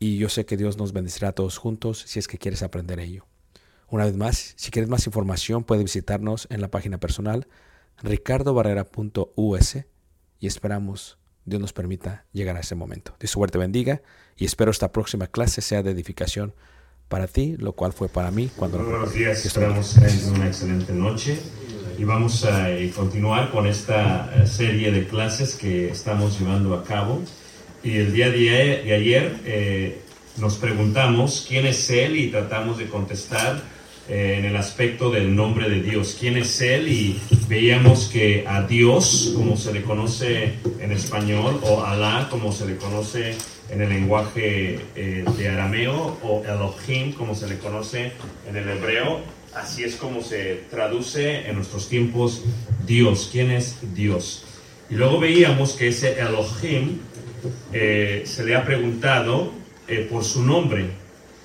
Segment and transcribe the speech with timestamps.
[0.00, 2.98] y yo sé que Dios nos bendecirá a todos juntos si es que quieres aprender
[2.98, 3.26] ello.
[3.86, 7.46] Una vez más, si quieres más información, puedes visitarnos en la página personal
[8.02, 9.76] ricardobarrera.us
[10.38, 13.14] y esperamos Dios nos permita llegar a ese momento.
[13.20, 14.00] Dios suerte bendiga
[14.36, 16.54] y espero esta próxima clase sea de edificación
[17.08, 20.94] para ti, lo cual fue para mí cuando Muy buenos días, esperamos que una excelente
[20.94, 21.38] noche
[21.98, 26.84] y vamos a eh, continuar con esta eh, serie de clases que estamos llevando a
[26.84, 27.20] cabo.
[27.82, 30.02] Y el día de, ayer eh,
[30.36, 33.62] nos preguntamos quién es Él y tratamos de contestar
[34.06, 36.14] eh, en el aspecto del nombre de Dios.
[36.20, 36.88] ¿Quién es Él?
[36.88, 37.18] Y
[37.48, 42.76] veíamos que a Dios, como se le conoce en español, o Alá, como se le
[42.76, 43.34] conoce
[43.70, 48.12] en el lenguaje eh, de arameo, o Elohim, como se le conoce
[48.46, 49.20] en el hebreo,
[49.54, 52.42] así es como se traduce en nuestros tiempos
[52.86, 53.30] Dios.
[53.32, 54.44] ¿Quién es Dios?
[54.90, 56.98] Y luego veíamos que ese Elohim
[57.72, 59.52] eh, se le ha preguntado
[59.88, 60.86] eh, por su nombre.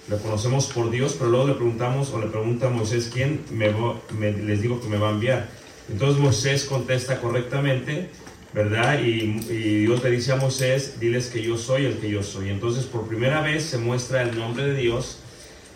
[0.08, 3.72] Lo conocemos por Dios, pero luego le preguntamos o le pregunta a Moisés quién me,
[4.20, 5.50] me- les digo que me va a enviar.
[5.92, 8.10] Entonces Moisés contesta correctamente,
[8.54, 9.00] ¿verdad?
[9.02, 12.50] Y, y Dios le dice a Moisés, diles que yo soy el que yo soy.
[12.50, 15.20] Entonces por primera vez se muestra el nombre de Dios,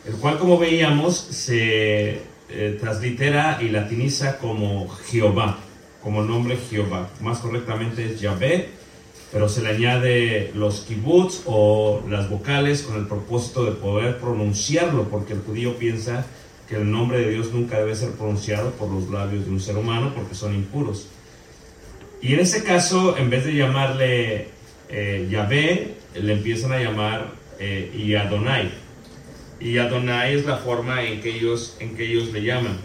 [0.08, 5.60] el cual como veíamos se eh, translitera y latiniza como Jehová,
[6.04, 7.10] como nombre Jehová.
[7.20, 8.70] Más correctamente es Yahvé,
[9.32, 15.10] pero se le añade los kibbutz o las vocales con el propósito de poder pronunciarlo,
[15.10, 16.26] porque el judío piensa
[16.68, 19.78] que el nombre de Dios nunca debe ser pronunciado por los labios de un ser
[19.78, 21.08] humano porque son impuros.
[22.22, 24.48] Y en ese caso, en vez de llamarle
[24.90, 28.16] eh, Yahvé, le empiezan a llamar eh, y
[29.76, 32.78] es la forma en que ellos, en que ellos le llaman.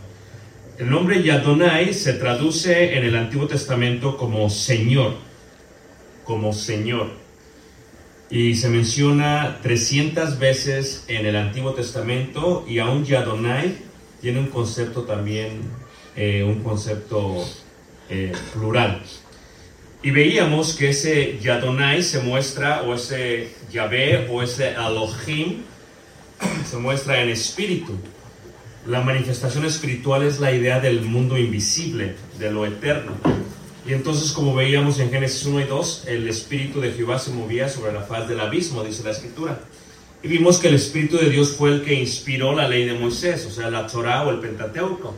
[0.79, 5.15] El nombre Yadonai se traduce en el Antiguo Testamento como Señor,
[6.25, 7.11] como Señor.
[8.31, 13.77] Y se menciona 300 veces en el Antiguo Testamento y aún Yadonai
[14.21, 15.61] tiene un concepto también,
[16.17, 17.45] eh, un concepto
[18.09, 19.03] eh, plural.
[20.03, 25.63] Y veíamos que ese Yadonai se muestra, o ese Yahvé, o ese Elohim,
[26.69, 27.95] se muestra en espíritu.
[28.87, 33.13] La manifestación espiritual es la idea del mundo invisible, de lo eterno.
[33.87, 37.69] Y entonces, como veíamos en Génesis 1 y 2, el espíritu de Jehová se movía
[37.69, 39.61] sobre la faz del abismo, dice la escritura.
[40.23, 43.45] Y vimos que el espíritu de Dios fue el que inspiró la ley de Moisés,
[43.45, 45.15] o sea, la Torah o el Pentateuco.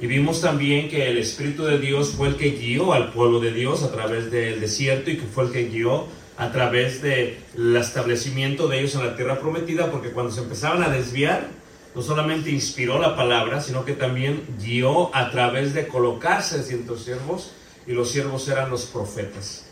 [0.00, 3.52] Y vimos también que el Espíritu de Dios fue el que guió al pueblo de
[3.52, 6.06] Dios a través del desierto y que fue el que guió
[6.36, 7.36] a través del
[7.76, 11.48] establecimiento de ellos en la tierra prometida, porque cuando se empezaban a desviar,
[11.94, 17.52] no solamente inspiró la palabra, sino que también guió a través de colocarse cientos siervos,
[17.86, 19.66] y los siervos eran los profetas.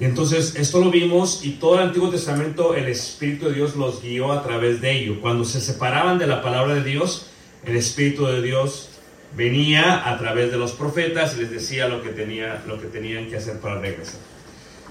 [0.00, 4.00] Y entonces esto lo vimos y todo el Antiguo Testamento el Espíritu de Dios los
[4.00, 5.20] guió a través de ello.
[5.20, 7.26] Cuando se separaban de la palabra de Dios,
[7.64, 8.90] el Espíritu de Dios
[9.36, 13.28] venía a través de los profetas y les decía lo que, tenía, lo que tenían
[13.28, 14.20] que hacer para regresar.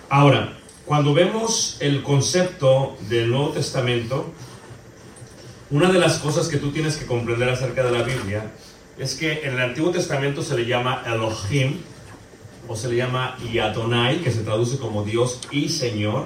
[0.09, 4.33] Ahora, cuando vemos el concepto del Nuevo Testamento,
[5.69, 8.51] una de las cosas que tú tienes que comprender acerca de la Biblia
[8.97, 11.81] es que en el Antiguo Testamento se le llama Elohim
[12.67, 16.25] o se le llama Yadonai, que se traduce como Dios y Señor,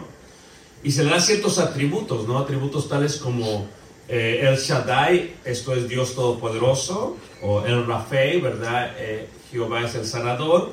[0.84, 2.40] y se le da ciertos atributos, ¿no?
[2.40, 3.68] Atributos tales como
[4.08, 8.96] eh, El Shaddai, esto es Dios Todopoderoso, o El Rafei, ¿verdad?
[8.98, 10.72] Eh, Jehová es el sanador,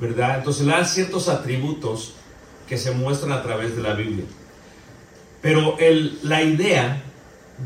[0.00, 0.38] ¿verdad?
[0.38, 2.14] Entonces le dan ciertos atributos
[2.68, 4.24] que se muestran a través de la Biblia.
[5.42, 5.76] Pero
[6.22, 7.02] la idea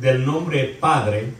[0.01, 1.33] del nombre Padre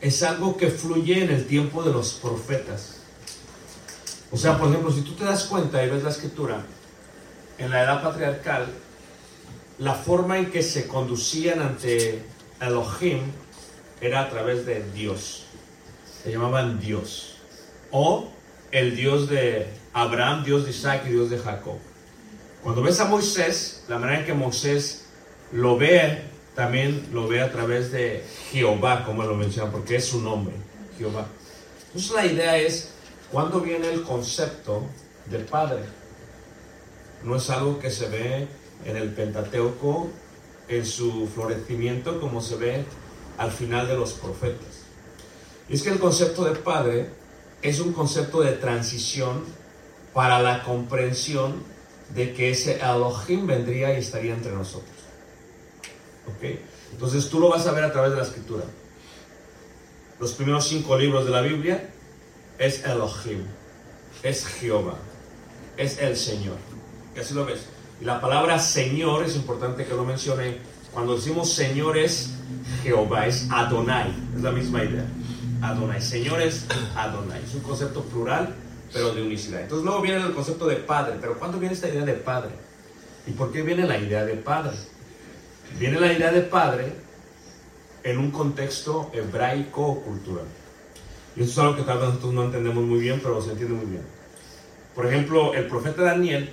[0.00, 3.01] es algo que fluye en el tiempo de los profetas.
[4.32, 6.64] O sea, por ejemplo, si tú te das cuenta y ves la escritura,
[7.58, 8.66] en la edad patriarcal,
[9.78, 12.22] la forma en que se conducían ante
[12.60, 13.20] Elohim
[14.00, 15.44] era a través de Dios.
[16.22, 17.36] Se llamaban Dios.
[17.90, 18.28] O
[18.70, 21.76] el Dios de Abraham, Dios de Isaac y Dios de Jacob.
[22.62, 25.06] Cuando ves a Moisés, la manera en que Moisés
[25.52, 26.22] lo ve,
[26.54, 30.54] también lo ve a través de Jehová, como lo menciona, porque es su nombre,
[30.96, 31.26] Jehová.
[31.88, 32.91] Entonces la idea es,
[33.32, 34.82] ¿cuándo viene el concepto
[35.26, 35.82] del Padre?
[37.24, 38.46] No es algo que se ve
[38.84, 40.10] en el Pentateuco,
[40.68, 42.84] en su florecimiento, como se ve
[43.38, 44.82] al final de los profetas.
[45.68, 47.08] Y es que el concepto de Padre
[47.62, 49.44] es un concepto de transición
[50.12, 51.62] para la comprensión
[52.14, 54.90] de que ese Elohim vendría y estaría entre nosotros.
[56.26, 56.58] ¿Ok?
[56.92, 58.64] Entonces tú lo vas a ver a través de la escritura.
[60.20, 61.91] Los primeros cinco libros de la Biblia
[62.62, 63.42] es Elohim,
[64.22, 64.94] es Jehová,
[65.76, 66.56] es el Señor.
[67.16, 67.66] Y así lo ves.
[68.00, 70.58] Y la palabra Señor es importante que lo mencione.
[70.92, 72.30] Cuando decimos Señor es
[72.84, 75.04] Jehová, es Adonai, es la misma idea.
[75.60, 78.54] Adonai, Señor es Adonai, es un concepto plural,
[78.92, 79.62] pero de unicidad.
[79.62, 82.50] Entonces luego viene el concepto de Padre, pero ¿cuándo viene esta idea de Padre?
[83.26, 84.76] ¿Y por qué viene la idea de Padre?
[85.80, 86.92] Viene la idea de Padre
[88.04, 90.46] en un contexto hebraico o cultural.
[91.36, 93.74] Y eso es algo que tal vez nosotros no entendemos muy bien, pero se entiende
[93.74, 94.02] muy bien.
[94.94, 96.52] Por ejemplo, el profeta Daniel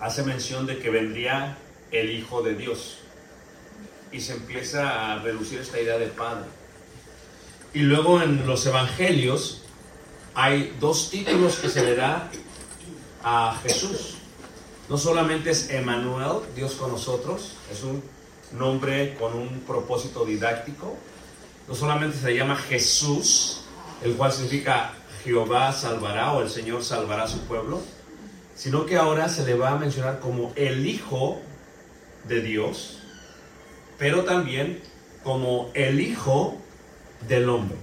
[0.00, 1.58] hace mención de que vendría
[1.90, 2.98] el Hijo de Dios.
[4.12, 6.46] Y se empieza a reducir esta idea de Padre.
[7.74, 9.62] Y luego en los Evangelios
[10.34, 12.30] hay dos títulos que se le da
[13.22, 14.14] a Jesús.
[14.88, 18.02] No solamente es Emmanuel, Dios con nosotros, es un
[18.56, 20.96] nombre con un propósito didáctico.
[21.68, 23.60] No solamente se llama Jesús,
[24.02, 27.82] el cual significa Jehová salvará o el Señor salvará a su pueblo,
[28.54, 31.40] sino que ahora se le va a mencionar como el Hijo
[32.26, 33.00] de Dios,
[33.98, 34.80] pero también
[35.22, 36.56] como el Hijo
[37.28, 37.76] del Hombre.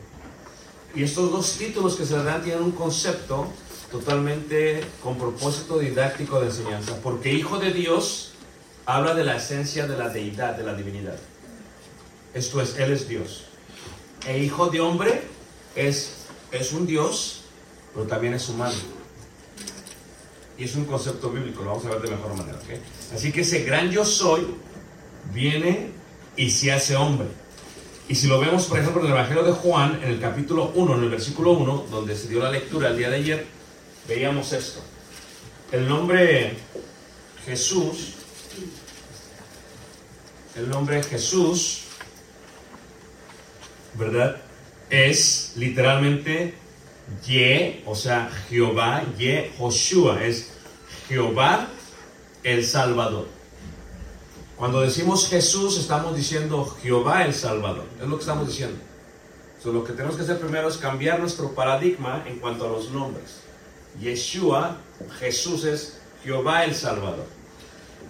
[0.95, 3.47] Y estos dos títulos que se le dan tienen un concepto
[3.91, 8.31] totalmente con propósito didáctico de enseñanza, porque Hijo de Dios
[8.85, 11.19] habla de la esencia de la deidad, de la divinidad.
[12.33, 13.45] Esto es, Él es Dios.
[14.25, 15.21] E Hijo de Hombre
[15.75, 17.43] es, es un Dios,
[17.93, 18.75] pero también es humano.
[20.57, 22.57] y es un concepto bíblico, lo vamos a ver de mejor manera.
[22.57, 23.13] ¿ok?
[23.13, 24.47] Así que ese gran yo soy
[25.33, 25.91] viene
[26.35, 27.27] y se hace hombre.
[28.07, 30.95] Y si lo vemos, por ejemplo, en el Evangelio de Juan, en el capítulo 1,
[30.95, 33.47] en el versículo 1, donde se dio la lectura el día de ayer,
[34.07, 34.79] veíamos esto.
[35.71, 36.55] El nombre
[37.45, 38.13] Jesús,
[40.55, 41.84] el nombre Jesús,
[43.97, 44.37] ¿verdad?
[44.89, 46.53] Es literalmente
[47.25, 50.51] Ye, o sea, Jehová, Ye, Joshua, es
[51.07, 51.67] Jehová
[52.43, 53.27] el Salvador.
[54.57, 57.85] Cuando decimos Jesús, estamos diciendo Jehová el Salvador.
[58.01, 58.77] Es lo que estamos diciendo.
[59.65, 63.41] Lo que tenemos que hacer primero es cambiar nuestro paradigma en cuanto a los nombres.
[63.99, 64.77] Yeshua,
[65.19, 67.25] Jesús es Jehová el Salvador.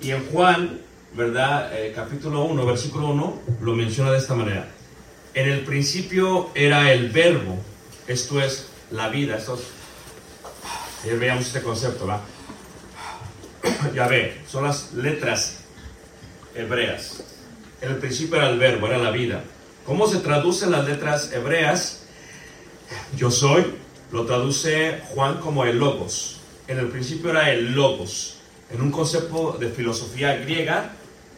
[0.02, 0.82] Y en Juan,
[1.14, 1.72] ¿verdad?
[1.80, 4.68] Eh, capítulo 1, versículo 1, lo menciona de esta manera.
[5.36, 7.58] En el principio era el verbo,
[8.08, 9.36] esto es la vida.
[9.38, 9.60] Esto
[11.04, 12.22] es- veíamos este concepto, ¿va?
[13.94, 15.58] Ya ve, son las letras
[16.56, 17.22] hebreas.
[17.82, 19.44] En el principio era el verbo, era la vida.
[19.86, 22.04] ¿Cómo se traducen las letras hebreas?
[23.18, 23.76] Yo soy,
[24.12, 26.38] lo traduce Juan como el logos.
[26.68, 28.38] En el principio era el logos.
[28.72, 30.94] En un concepto de filosofía griega,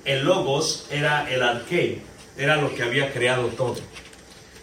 [0.05, 2.01] el logos era el arqué,
[2.37, 3.77] era lo que había creado todo.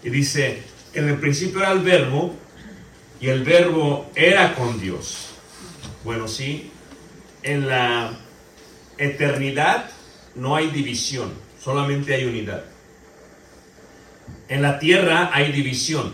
[0.02, 0.62] Y dice,
[0.92, 2.34] en el principio era el verbo
[3.20, 5.30] y el verbo era con Dios.
[6.04, 6.70] Bueno, sí,
[7.42, 8.12] en la
[8.98, 9.90] eternidad
[10.34, 12.64] no hay división, solamente hay unidad.
[14.48, 16.12] En la tierra hay división,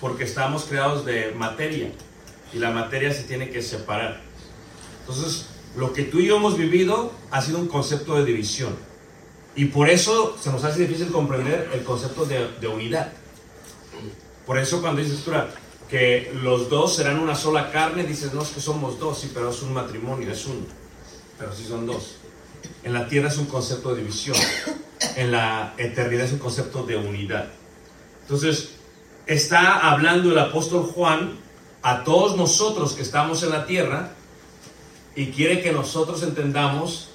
[0.00, 1.90] porque estamos creados de materia
[2.52, 4.20] y la materia se tiene que separar.
[5.00, 8.76] Entonces, lo que tú y yo hemos vivido ha sido un concepto de división.
[9.56, 13.10] Y por eso se nos hace difícil comprender el concepto de, unidad.
[14.44, 15.48] Por eso cuando dice escritura
[15.88, 19.50] que los dos serán una sola carne, dices, no es que somos dos, sí, pero
[19.50, 20.66] es un matrimonio, es uno.
[21.38, 22.16] Pero sí son dos.
[22.82, 24.36] En la tierra es un concepto de división.
[25.14, 27.48] En la eternidad es un concepto de unidad.
[28.22, 28.70] Entonces,
[29.26, 31.38] está hablando el apóstol Juan
[31.82, 34.12] a todos nosotros que estamos en la tierra
[35.14, 37.10] y quiere que nosotros entendamos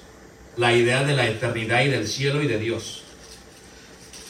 [0.56, 3.04] la idea de la eternidad y del cielo y de Dios.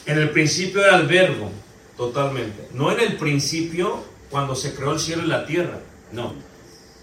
[0.05, 1.51] En el principio era el verbo,
[1.97, 2.67] totalmente.
[2.73, 5.79] No en el principio cuando se creó el cielo y la tierra,
[6.11, 6.33] no.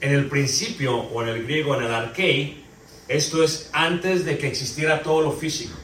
[0.00, 2.64] En el principio, o en el griego, en el arquei,
[3.08, 5.76] esto es antes de que existiera todo lo físico.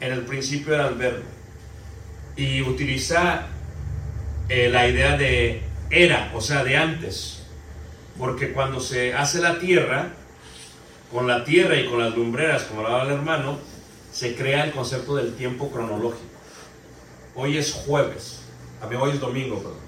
[0.00, 1.24] En el principio era el verbo.
[2.36, 3.46] Y utiliza
[4.48, 7.42] eh, la idea de era, o sea, de antes.
[8.18, 10.12] Porque cuando se hace la tierra,
[11.12, 13.58] con la tierra y con las lumbreras, como hablaba el hermano,
[14.12, 16.24] se crea el concepto del tiempo cronológico.
[17.34, 18.40] Hoy es jueves,
[18.82, 19.86] a mí hoy es domingo, perdón.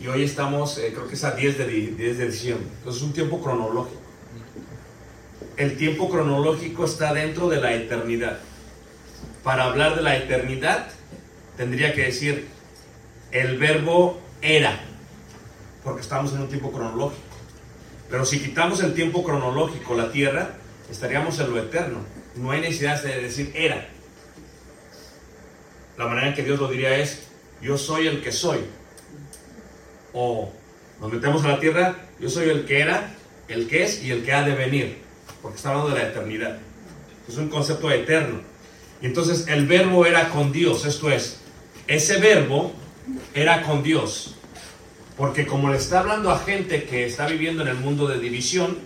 [0.00, 2.66] Y hoy estamos, eh, creo que es a 10 de, di- 10 de diciembre.
[2.78, 4.00] Entonces es un tiempo cronológico.
[5.56, 8.38] El tiempo cronológico está dentro de la eternidad.
[9.42, 10.86] Para hablar de la eternidad,
[11.56, 12.46] tendría que decir
[13.32, 14.78] el verbo era,
[15.82, 17.22] porque estamos en un tiempo cronológico.
[18.10, 20.56] Pero si quitamos el tiempo cronológico, la tierra,
[20.90, 21.98] estaríamos en lo eterno.
[22.36, 23.88] No hay necesidad de decir era.
[25.96, 27.24] La manera en que Dios lo diría es,
[27.60, 28.60] yo soy el que soy.
[30.12, 30.52] O
[31.00, 33.14] nos metemos a la tierra, yo soy el que era,
[33.48, 34.98] el que es y el que ha de venir.
[35.42, 36.58] Porque está hablando de la eternidad.
[37.28, 38.40] Es un concepto eterno.
[39.02, 41.40] Y entonces el verbo era con Dios, esto es,
[41.86, 42.72] ese verbo
[43.34, 44.37] era con Dios.
[45.18, 48.78] Porque como le está hablando a gente que está viviendo en el mundo de división,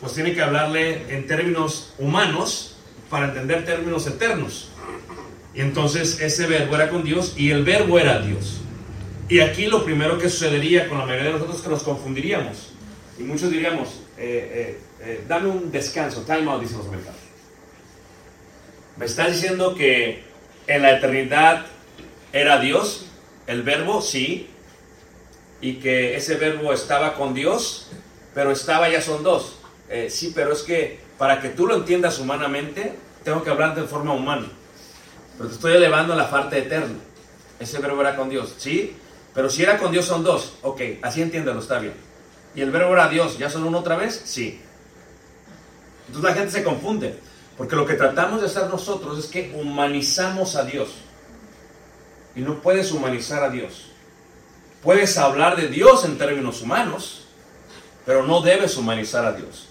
[0.00, 2.78] pues tiene que hablarle en términos humanos
[3.10, 4.70] para entender términos eternos.
[5.54, 8.60] Y entonces ese verbo era con Dios y el verbo era Dios.
[9.28, 12.72] Y aquí lo primero que sucedería con la mayoría de nosotros es que nos confundiríamos.
[13.18, 17.20] Y muchos diríamos, eh, eh, eh, dame un descanso, time out, dicen los americanos.
[18.96, 20.22] ¿Me estás diciendo que
[20.66, 21.66] en la eternidad
[22.32, 23.06] era Dios?
[23.46, 24.48] El verbo, sí.
[25.60, 27.88] Y que ese verbo estaba con Dios,
[28.34, 29.56] pero estaba ya son dos.
[29.88, 33.82] Eh, sí, pero es que para que tú lo entiendas humanamente, tengo que hablar de
[33.82, 34.48] forma humana.
[35.36, 36.94] Pero te estoy elevando a la parte eterna.
[37.58, 38.96] Ese verbo era con Dios, ¿sí?
[39.34, 40.54] Pero si era con Dios son dos.
[40.62, 41.94] Ok, así entiéndelo, está bien.
[42.54, 43.38] ¿Y el verbo era Dios?
[43.38, 44.20] ¿Ya son uno otra vez?
[44.24, 44.60] Sí.
[46.06, 47.18] Entonces la gente se confunde.
[47.56, 50.90] Porque lo que tratamos de hacer nosotros es que humanizamos a Dios.
[52.36, 53.90] Y no puedes humanizar a Dios.
[54.88, 57.26] Puedes hablar de Dios en términos humanos,
[58.06, 59.66] pero no debes humanizar a Dios.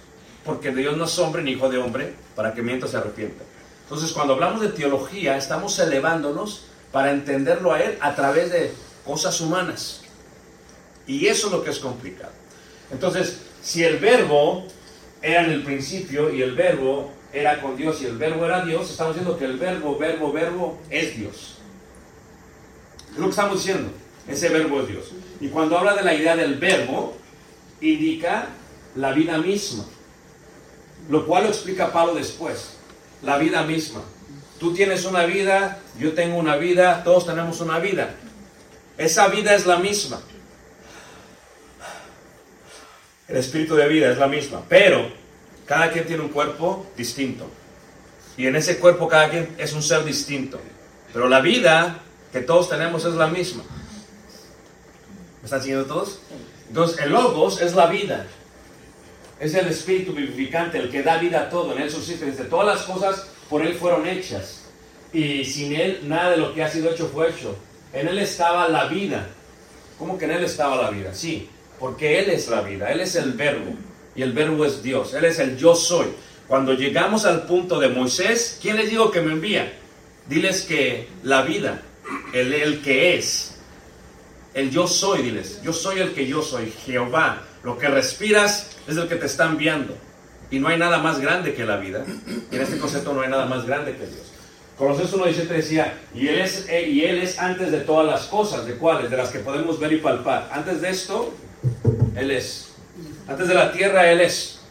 [0.45, 3.43] Porque Dios no es hombre ni hijo de hombre para que mientras se arrepienta.
[3.81, 8.71] Entonces, cuando hablamos de teología, estamos elevándonos para entenderlo a Él a través de
[9.03, 10.01] cosas humanas.
[11.07, 12.33] Y eso es lo que es complicado.
[12.91, 14.67] Entonces, si el verbo
[15.23, 18.91] era en el principio y el verbo era con Dios y el verbo era Dios,
[18.91, 21.57] estamos diciendo que el verbo, verbo, verbo es Dios.
[23.13, 23.89] Es lo que estamos diciendo.
[24.27, 25.05] Ese verbo es Dios.
[25.39, 27.17] Y cuando habla de la idea del verbo,
[27.81, 28.49] indica
[28.95, 29.85] la vida misma.
[31.09, 32.77] Lo cual lo explica Pablo después.
[33.21, 34.01] La vida misma.
[34.59, 38.15] Tú tienes una vida, yo tengo una vida, todos tenemos una vida.
[38.97, 40.19] Esa vida es la misma.
[43.27, 45.11] El espíritu de vida es la misma, pero
[45.65, 47.47] cada quien tiene un cuerpo distinto.
[48.37, 50.59] Y en ese cuerpo cada quien es un ser distinto.
[51.13, 51.99] Pero la vida
[52.31, 53.63] que todos tenemos es la misma.
[55.41, 56.19] ¿Me están siguiendo todos?
[56.67, 58.25] Entonces, el logos es la vida.
[59.39, 61.73] Es el espíritu vivificante, el que da vida a todo.
[61.73, 62.25] En él subsiste.
[62.25, 64.63] Dice, todas las cosas por él fueron hechas.
[65.13, 67.55] Y sin él nada de lo que ha sido hecho fue hecho.
[67.93, 69.27] En él estaba la vida.
[69.97, 71.13] ¿Cómo que en él estaba la vida?
[71.13, 72.91] Sí, porque él es la vida.
[72.91, 73.73] Él es el verbo.
[74.15, 75.13] Y el verbo es Dios.
[75.13, 76.07] Él es el yo soy.
[76.47, 79.73] Cuando llegamos al punto de Moisés, ¿quién les digo que me envía?
[80.27, 81.81] Diles que la vida,
[82.33, 83.56] el, el que es,
[84.57, 87.43] el yo soy, diles, yo soy el que yo soy, Jehová.
[87.63, 89.95] Lo que respiras es el que te está enviando.
[90.49, 92.03] Y no hay nada más grande que la vida.
[92.51, 94.31] Y en este concepto no hay nada más grande que Dios.
[94.75, 98.65] Colosenses 1.17 decía, y él, es, eh, y él es antes de todas las cosas,
[98.65, 99.11] ¿de cuáles?
[99.11, 100.49] De las que podemos ver y palpar.
[100.51, 101.35] Antes de esto,
[102.15, 102.73] Él es.
[103.27, 104.61] Antes de la tierra, Él es.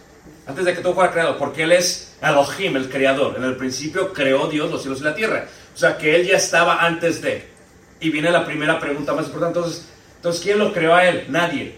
[0.48, 3.36] Antes de que todo fuera creado, porque Él es Elohim, el creador.
[3.36, 5.46] En el principio creó Dios los cielos y la tierra.
[5.72, 7.55] O sea que Él ya estaba antes de.
[8.00, 9.58] Y viene la primera pregunta más importante.
[9.58, 9.86] Entonces,
[10.16, 11.26] entonces ¿quién lo creó a Él?
[11.28, 11.74] Nadie.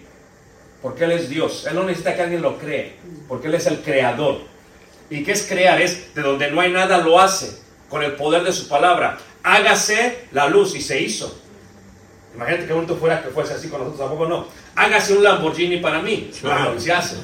[0.82, 1.66] Porque Él es Dios.
[1.66, 2.96] Él no necesita que alguien lo cree.
[3.28, 4.40] Porque Él es el creador.
[5.10, 5.80] ¿Y qué es crear?
[5.80, 7.58] Es de donde no hay nada, lo hace.
[7.88, 9.18] Con el poder de su palabra.
[9.42, 11.40] Hágase la luz y se hizo.
[12.34, 14.46] Imagínate que bonito fuera que fuese así con nosotros, tampoco no.
[14.76, 16.30] Hágase un Lamborghini para mí.
[16.40, 17.16] Claro, y se hace.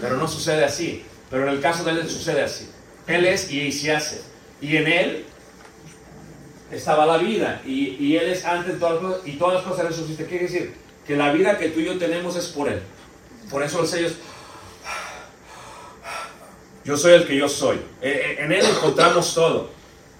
[0.00, 1.04] Pero no sucede así.
[1.30, 2.68] Pero en el caso de él sucede así.
[3.06, 4.22] Él es y se hace.
[4.60, 5.24] Y en él
[6.74, 7.62] estaba la vida.
[7.66, 9.28] Y, y él es antes de todas las cosas.
[9.28, 10.16] Y todas las cosas.
[10.16, 10.74] ¿Qué quiere decir?
[11.06, 12.80] Que la vida que tú y yo tenemos es por él.
[13.50, 14.14] Por eso el sello es
[16.84, 17.76] yo soy el que yo soy.
[18.02, 19.70] Eh, eh, En él encontramos todo.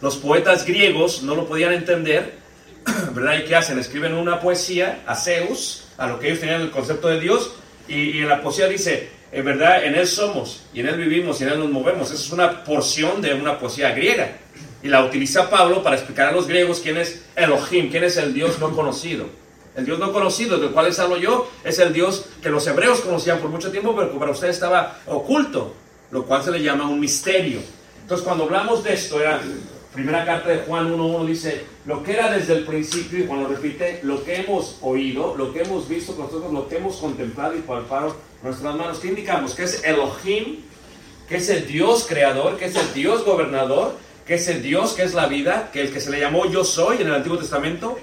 [0.00, 2.38] Los poetas griegos no lo podían entender,
[3.12, 3.38] ¿verdad?
[3.38, 3.78] ¿Y qué hacen?
[3.78, 7.54] Escriben una poesía a Zeus, a lo que ellos tenían el concepto de Dios,
[7.86, 11.40] y, y en la poesía dice, en verdad, en él somos, y en él vivimos,
[11.40, 12.10] y en él nos movemos.
[12.10, 14.38] Esa es una porción de una poesía griega.
[14.84, 18.34] Y la utiliza Pablo para explicar a los griegos quién es Elohim, quién es el
[18.34, 19.26] Dios no conocido.
[19.74, 23.00] El Dios no conocido, del cual les hablo yo, es el Dios que los hebreos
[23.00, 25.74] conocían por mucho tiempo, pero que para ustedes estaba oculto,
[26.10, 27.60] lo cual se le llama un misterio.
[28.02, 29.40] Entonces, cuando hablamos de esto, era
[29.94, 34.00] primera carta de Juan 1.1 dice, lo que era desde el principio, y Juan repite,
[34.02, 38.14] lo que hemos oído, lo que hemos visto nosotros, lo que hemos contemplado y palpado
[38.42, 39.54] nuestras manos, ¿qué indicamos?
[39.54, 40.58] Que es Elohim,
[41.26, 45.02] que es el Dios creador, que es el Dios gobernador, que es el Dios que
[45.02, 47.98] es la vida, que el que se le llamó yo soy en el Antiguo Testamento,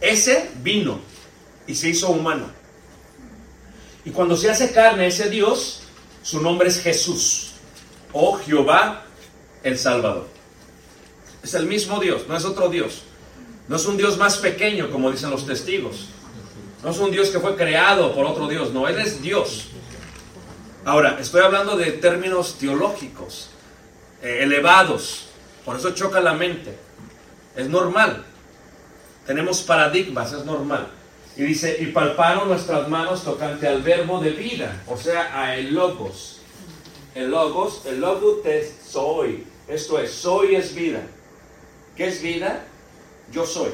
[0.00, 1.00] ese vino
[1.66, 2.50] y se hizo humano.
[4.04, 5.82] Y cuando se hace carne ese Dios,
[6.22, 7.52] su nombre es Jesús
[8.12, 9.04] o Jehová
[9.62, 10.28] el Salvador.
[11.42, 13.02] Es el mismo Dios, no es otro Dios.
[13.68, 16.08] No es un Dios más pequeño, como dicen los testigos.
[16.82, 19.68] No es un Dios que fue creado por otro Dios, no, Él es Dios.
[20.84, 23.50] Ahora, estoy hablando de términos teológicos,
[24.20, 25.28] eh, elevados,
[25.64, 26.76] por eso choca la mente.
[27.56, 28.24] Es normal.
[29.26, 30.88] Tenemos paradigmas, es normal.
[31.36, 35.74] Y dice, y palparon nuestras manos tocante al verbo de vida, o sea, a el
[35.74, 36.40] logos.
[37.14, 39.46] El logos, el logos es soy.
[39.68, 41.02] Esto es, soy es vida.
[41.96, 42.64] ¿Qué es vida?
[43.30, 43.70] Yo soy.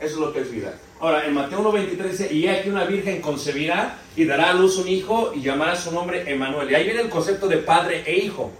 [0.00, 0.74] Eso es lo que es vida.
[1.00, 4.88] Ahora, en Mateo 1.23 dice, y aquí una virgen concebirá y dará a luz un
[4.88, 6.70] hijo y llamará su nombre Emanuel.
[6.70, 8.50] Y ahí viene el concepto de padre e hijo.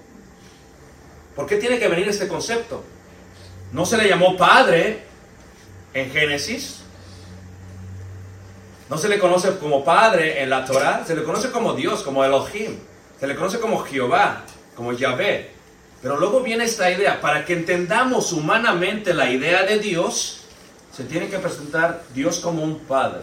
[1.34, 2.84] ¿Por qué tiene que venir este concepto?
[3.72, 5.02] No se le llamó padre
[5.92, 6.80] en Génesis.
[8.88, 12.24] No se le conoce como padre en la Torah, se le conoce como Dios, como
[12.24, 12.78] Elohim.
[13.18, 14.44] Se le conoce como Jehová,
[14.76, 15.50] como Yahvé.
[16.02, 20.42] Pero luego viene esta idea, para que entendamos humanamente la idea de Dios,
[20.94, 23.22] se tiene que presentar Dios como un padre.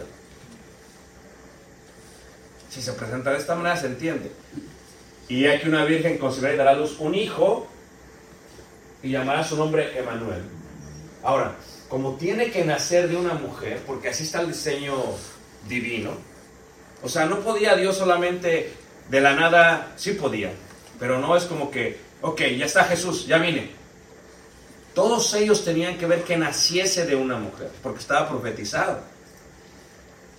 [2.68, 4.32] Si se presenta de esta manera, se entiende.
[5.28, 7.68] Y hay que una virgen concebirá y dará a luz un hijo
[9.02, 10.42] y llamará su nombre Emanuel.
[11.22, 11.54] Ahora,
[11.88, 14.94] como tiene que nacer de una mujer, porque así está el diseño
[15.68, 16.12] divino,
[17.02, 18.72] o sea, no podía Dios solamente
[19.08, 20.52] de la nada, sí podía,
[20.98, 23.70] pero no es como que, ok, ya está Jesús, ya vine.
[24.94, 29.00] Todos ellos tenían que ver que naciese de una mujer, porque estaba profetizado.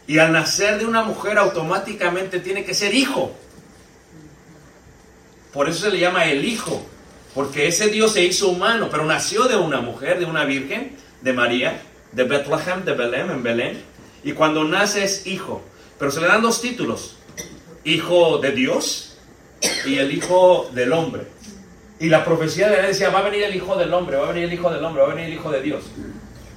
[0.05, 3.31] Y al nacer de una mujer automáticamente tiene que ser hijo.
[5.51, 6.85] Por eso se le llama el hijo,
[7.33, 11.33] porque ese Dios se hizo humano, pero nació de una mujer, de una virgen, de
[11.33, 13.81] María, de Bethlehem, de Belén, en Belén.
[14.23, 15.63] Y cuando nace es hijo.
[15.97, 17.17] Pero se le dan dos títulos,
[17.83, 19.17] hijo de Dios
[19.85, 21.23] y el hijo del hombre.
[21.99, 24.31] Y la profecía de él decía, va a venir el hijo del hombre, va a
[24.31, 25.83] venir el hijo del hombre, va a venir el hijo de Dios.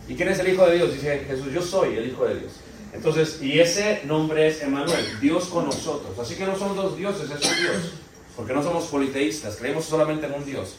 [0.09, 0.93] ¿Y quién es el hijo de Dios?
[0.93, 2.53] Dice Jesús, yo soy el hijo de Dios.
[2.93, 6.19] Entonces, y ese nombre es Emmanuel, Dios con nosotros.
[6.19, 7.93] Así que no son dos dioses, es un Dios.
[8.37, 10.77] Porque no somos politeístas, creemos solamente en un Dios.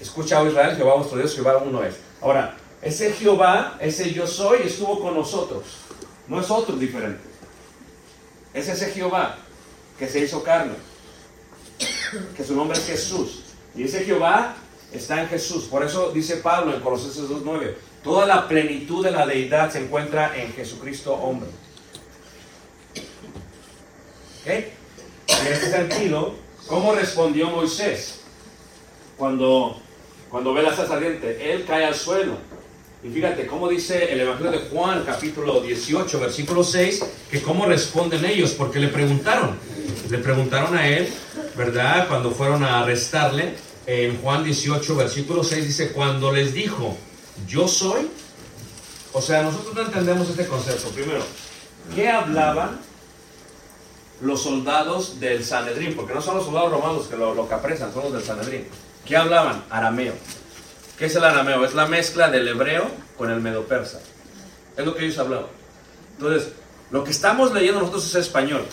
[0.00, 1.96] Escucha, oh Israel, Jehová vuestro Dios, Jehová uno es.
[2.20, 5.64] Ahora, ese Jehová, ese yo soy, estuvo con nosotros.
[6.28, 7.22] No es otro diferente.
[8.52, 9.38] Es ese Jehová
[9.98, 10.74] que se hizo carne.
[12.36, 13.42] Que su nombre es Jesús.
[13.74, 14.54] Y ese Jehová
[14.92, 15.64] está en Jesús.
[15.64, 17.74] Por eso dice Pablo en Colosenses 2.9.
[18.02, 21.48] Toda la plenitud de la deidad se encuentra en Jesucristo hombre.
[24.42, 24.46] ¿Ok?
[24.46, 26.34] En ese sentido,
[26.66, 28.20] ¿cómo respondió Moisés
[29.16, 29.80] cuando,
[30.30, 31.52] cuando ve la zarza ardiente?
[31.52, 32.34] Él cae al suelo.
[33.02, 38.24] Y fíjate cómo dice el Evangelio de Juan, capítulo 18, versículo 6, que cómo responden
[38.24, 39.56] ellos, porque le preguntaron,
[40.10, 41.08] le preguntaron a él,
[41.56, 42.08] ¿verdad?
[42.08, 43.54] Cuando fueron a arrestarle,
[43.86, 46.96] en Juan 18, versículo 6 dice, cuando les dijo,
[47.46, 48.08] yo soy,
[49.12, 50.88] o sea, nosotros no entendemos este concepto.
[50.88, 51.22] Primero,
[51.94, 52.80] ¿qué hablaban
[54.20, 55.94] los soldados del Sanedrín?
[55.94, 58.66] Porque no son los soldados romanos que lo, lo que son los del Sanedrín.
[59.04, 59.64] ¿Qué hablaban?
[59.70, 60.14] Arameo.
[60.98, 61.64] ¿Qué es el arameo?
[61.64, 64.00] Es la mezcla del hebreo con el medo-persa.
[64.76, 65.46] Es lo que ellos hablaban.
[66.18, 66.52] Entonces,
[66.90, 68.64] lo que estamos leyendo nosotros es español.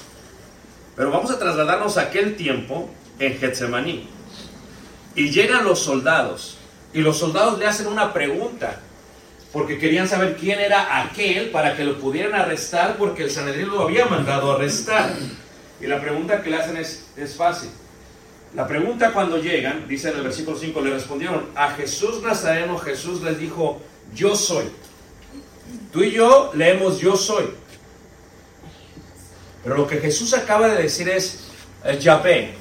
[0.95, 4.07] Pero vamos a trasladarnos a aquel tiempo en Getsemaní.
[5.15, 6.57] Y llegan los soldados.
[6.93, 8.79] Y los soldados le hacen una pregunta.
[9.53, 13.83] Porque querían saber quién era aquel para que lo pudieran arrestar porque el Sanedrín lo
[13.83, 15.13] había mandado a arrestar.
[15.79, 17.69] Y la pregunta que le hacen es, fácil.
[18.55, 23.21] La pregunta cuando llegan, dice en el versículo 5, le respondieron, a Jesús Nazareno Jesús
[23.21, 23.79] les dijo,
[24.15, 24.65] yo soy.
[25.91, 27.45] Tú y yo leemos yo soy.
[29.63, 31.51] Pero lo que Jesús acaba de decir es
[31.99, 32.55] Yahvé.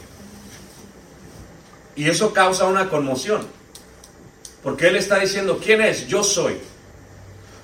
[1.96, 3.46] Y eso causa una conmoción.
[4.62, 6.07] Porque Él está diciendo, ¿quién es?
[6.07, 6.71] Yo soy.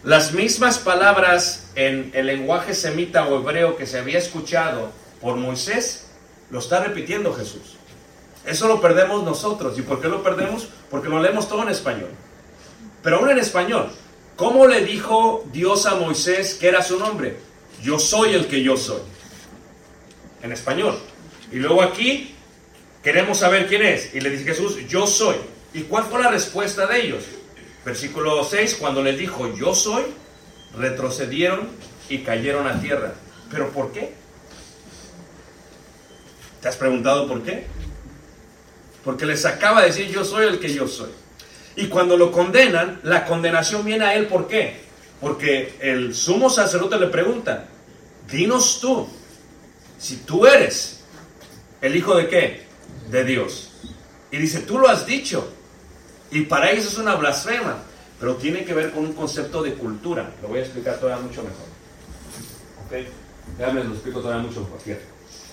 [0.04, 6.06] Las mismas palabras en el lenguaje semita o hebreo que se había escuchado por Moisés,
[6.50, 7.76] lo está repitiendo Jesús.
[8.46, 9.76] Eso lo perdemos nosotros.
[9.76, 10.68] ¿Y por qué lo perdemos?
[10.90, 12.10] Porque lo leemos todo en español.
[13.02, 13.90] Pero aún en español,
[14.36, 17.36] ¿cómo le dijo Dios a Moisés que era su nombre?
[17.82, 19.00] Yo soy el que yo soy.
[20.42, 20.96] En español.
[21.50, 22.36] Y luego aquí
[23.02, 24.14] queremos saber quién es.
[24.14, 25.36] Y le dice Jesús, yo soy.
[25.74, 27.24] ¿Y cuál fue la respuesta de ellos?
[27.88, 30.02] Versículo 6, cuando les dijo, yo soy,
[30.76, 31.70] retrocedieron
[32.10, 33.14] y cayeron a tierra.
[33.50, 34.12] ¿Pero por qué?
[36.60, 37.64] ¿Te has preguntado por qué?
[39.02, 41.08] Porque les acaba de decir, yo soy el que yo soy.
[41.76, 44.80] Y cuando lo condenan, la condenación viene a él, ¿por qué?
[45.18, 47.68] Porque el sumo sacerdote le pregunta,
[48.30, 49.08] dinos tú,
[49.98, 51.04] si tú eres
[51.80, 52.66] el hijo de qué?
[53.10, 53.70] De Dios.
[54.30, 55.54] Y dice, tú lo has dicho.
[56.30, 57.78] Y para ellos es una blasfema,
[58.20, 60.30] pero tiene que ver con un concepto de cultura.
[60.42, 61.66] Lo voy a explicar todavía mucho mejor.
[62.86, 63.08] ¿Ok?
[63.58, 64.78] Déjame lo explico todavía mucho mejor.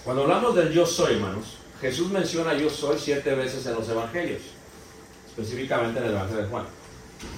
[0.04, 4.42] Cuando hablamos del yo soy, hermanos, Jesús menciona yo soy siete veces en los evangelios,
[5.28, 6.66] específicamente en el evangelio de Juan.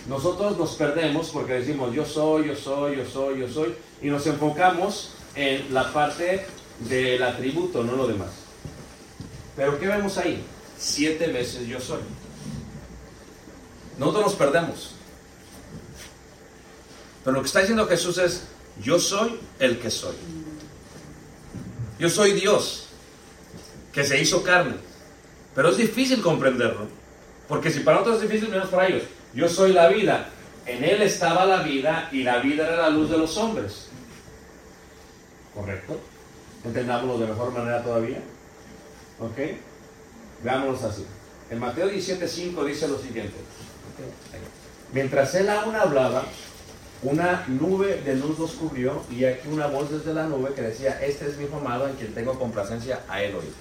[0.07, 4.25] Nosotros nos perdemos porque decimos yo soy, yo soy, yo soy, yo soy, y nos
[4.27, 6.45] enfocamos en la parte
[6.79, 8.29] del atributo, no lo demás.
[9.55, 10.43] Pero ¿qué vemos ahí?
[10.77, 11.99] Siete veces yo soy.
[13.97, 14.91] Nosotros nos perdemos.
[17.23, 18.43] Pero lo que está diciendo Jesús es,
[18.81, 20.15] yo soy el que soy.
[21.99, 22.87] Yo soy Dios,
[23.91, 24.75] que se hizo carne.
[25.55, 26.87] Pero es difícil comprenderlo.
[27.47, 29.03] Porque si para nosotros es difícil, menos para ellos.
[29.33, 30.29] Yo soy la vida.
[30.65, 33.87] En Él estaba la vida y la vida era la luz de los hombres.
[35.53, 35.99] ¿Correcto?
[36.63, 38.19] ¿Entendámoslo de mejor manera todavía?
[39.19, 39.37] ¿Ok?
[40.43, 41.05] Veámoslo así.
[41.49, 43.35] En Mateo 17.5 dice lo siguiente.
[44.93, 46.23] Mientras él aún hablaba,
[47.03, 50.99] una nube de luz los cubrió y aquí una voz desde la nube que decía,
[51.03, 53.53] este es mi hijo amado en quien tengo complacencia a él oír.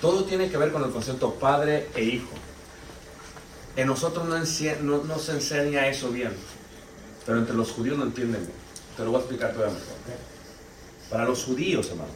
[0.00, 2.30] Todo tiene que ver con el concepto padre e hijo.
[3.76, 6.32] En nosotros no, se enseña eso bien,
[7.24, 8.56] pero entre los judíos no entienden bien.
[8.96, 9.96] Te lo voy a explicar todavía mejor.
[11.10, 12.14] Para los judíos, hermanos,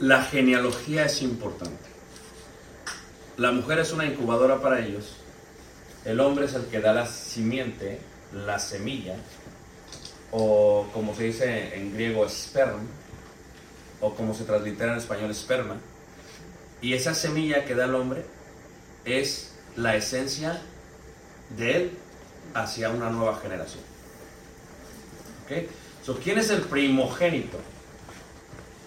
[0.00, 1.87] la genealogía es importante.
[3.38, 5.14] La mujer es una incubadora para ellos.
[6.04, 8.00] El hombre es el que da la simiente
[8.32, 9.14] la semilla,
[10.32, 12.80] o como se dice en griego, sperm,
[14.00, 15.76] o como se translitera en español, esperma.
[16.82, 18.24] Y esa semilla que da el hombre
[19.04, 20.60] es la esencia
[21.56, 21.90] de él
[22.54, 23.84] hacia una nueva generación.
[25.44, 25.68] ¿Ok?
[26.04, 27.58] So, ¿Quién es el primogénito?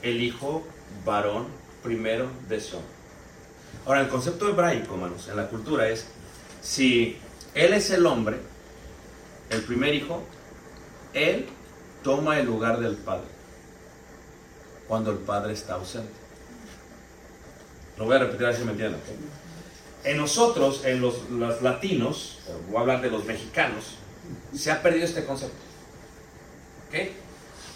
[0.02, 0.68] El hijo
[1.06, 1.48] varón
[1.82, 3.01] primero de hombre.
[3.86, 6.06] Ahora, el concepto hebraico, hermanos, en la cultura es,
[6.62, 7.18] si
[7.56, 8.38] él es el hombre,
[9.50, 10.24] el primer hijo,
[11.14, 11.48] él
[12.04, 13.28] toma el lugar del padre
[14.88, 16.12] cuando el padre está ausente.
[17.98, 19.00] Lo voy a repetir a ver si me entienden.
[20.04, 23.98] En nosotros, en los, los latinos, voy a hablar de los mexicanos,
[24.54, 25.56] se ha perdido este concepto.
[26.88, 26.96] ¿Ok?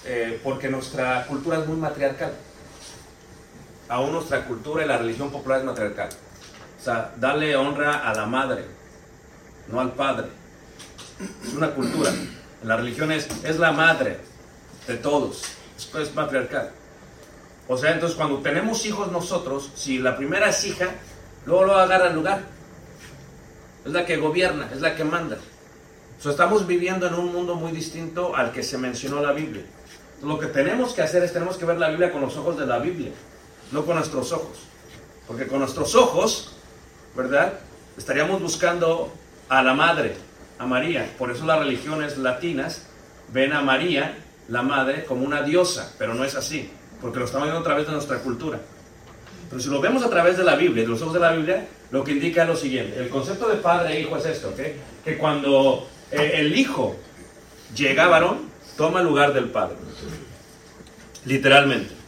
[0.05, 2.33] Eh, porque nuestra cultura es muy matriarcal.
[3.87, 6.09] Aún nuestra cultura y la religión popular es matriarcal.
[6.79, 8.65] O sea, darle honra a la madre,
[9.67, 10.27] no al padre.
[11.43, 12.11] Es una cultura.
[12.63, 14.19] La religión es, es la madre
[14.87, 15.43] de todos.
[15.77, 16.71] Esto es matriarcal.
[17.67, 20.91] O sea, entonces cuando tenemos hijos nosotros, si la primera es hija,
[21.45, 22.41] luego lo agarra el lugar.
[23.85, 25.37] Es la que gobierna, es la que manda.
[26.17, 29.31] O sea, estamos viviendo en un mundo muy distinto al que se mencionó en la
[29.31, 29.63] Biblia.
[30.23, 32.65] Lo que tenemos que hacer es tenemos que ver la Biblia con los ojos de
[32.65, 33.11] la Biblia,
[33.75, 34.57] no con nuestros ojos.
[35.27, 36.53] Porque con nuestros ojos,
[37.15, 37.53] ¿verdad?
[37.97, 39.13] Estaríamos buscando
[39.49, 40.15] a la madre,
[40.57, 41.13] a María.
[41.17, 42.83] Por eso las religiones latinas
[43.31, 46.69] ven a María, la madre, como una diosa, pero no es así,
[47.01, 48.59] porque lo estamos viendo a través de nuestra cultura.
[49.49, 51.67] Pero si lo vemos a través de la Biblia, de los ojos de la Biblia,
[51.91, 52.99] lo que indica es lo siguiente.
[52.99, 54.59] El concepto de padre e hijo es esto, ¿ok?
[55.03, 56.95] Que cuando eh, el hijo
[57.75, 59.75] llega varón, toma el lugar del padre.
[61.25, 62.04] Literalmente.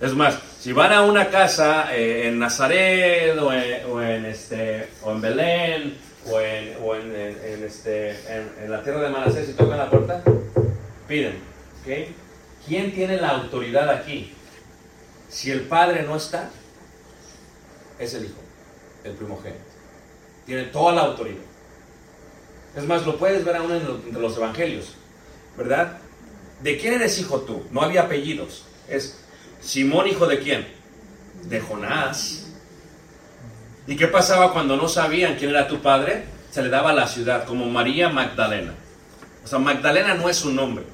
[0.00, 5.20] Es más, si van a una casa eh, en Nazaret o en, este, o en
[5.20, 5.98] Belén
[6.30, 10.22] o, en, o en, este, en, la tierra de Manasés y tocan la puerta,
[11.08, 11.40] piden.
[11.80, 12.14] ¿ok?
[12.66, 14.32] ¿Quién tiene la autoridad aquí?
[15.28, 16.48] Si el padre no está,
[17.98, 18.40] es el hijo,
[19.02, 19.64] el primogénito.
[20.46, 21.42] Tiene toda la autoridad.
[22.76, 24.94] Es más, lo puedes ver aún en los evangelios,
[25.56, 25.98] ¿verdad?
[26.62, 27.64] ¿De quién eres hijo tú?
[27.72, 28.64] No había apellidos.
[28.88, 29.24] Es
[29.68, 30.66] Simón, hijo de quién?
[31.42, 32.46] De Jonás.
[33.86, 36.24] ¿Y qué pasaba cuando no sabían quién era tu padre?
[36.50, 38.72] Se le daba la ciudad, como María Magdalena.
[39.44, 40.84] O sea, Magdalena no es un nombre.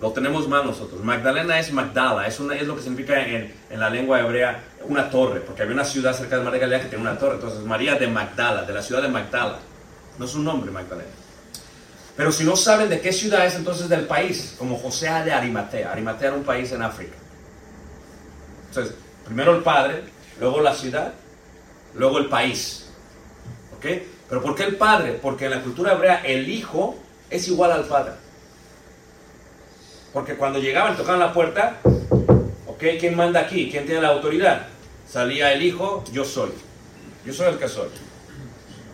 [0.00, 1.02] Lo tenemos más nosotros.
[1.02, 5.10] Magdalena es Magdala, es, una, es lo que significa en, en la lengua hebrea una
[5.10, 7.34] torre, porque había una ciudad cerca de María Galilea que tenía una torre.
[7.34, 9.58] Entonces, María de Magdala, de la ciudad de Magdala.
[10.16, 11.10] No es un nombre, Magdalena.
[12.16, 15.90] Pero si no saben de qué ciudad es, entonces del país, como José de Arimatea.
[15.90, 17.16] Arimatea era un país en África.
[18.72, 18.94] Entonces,
[19.26, 20.02] primero el padre,
[20.40, 21.12] luego la ciudad,
[21.94, 22.86] luego el país.
[23.76, 23.84] ¿Ok?
[24.30, 25.18] Pero ¿por qué el padre?
[25.20, 26.96] Porque en la cultura hebrea el hijo
[27.28, 28.12] es igual al padre.
[30.14, 31.80] Porque cuando llegaban, tocaban la puerta,
[32.66, 32.82] ¿ok?
[32.98, 33.70] ¿Quién manda aquí?
[33.70, 34.68] ¿Quién tiene la autoridad?
[35.06, 36.52] Salía el hijo, yo soy.
[37.26, 37.88] Yo soy el que soy.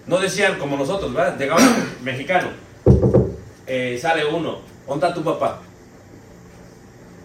[0.09, 1.38] No decían como nosotros, ¿verdad?
[1.38, 2.49] Llegaba un mexicano,
[3.64, 5.61] eh, sale uno, ¿dónde tu papá?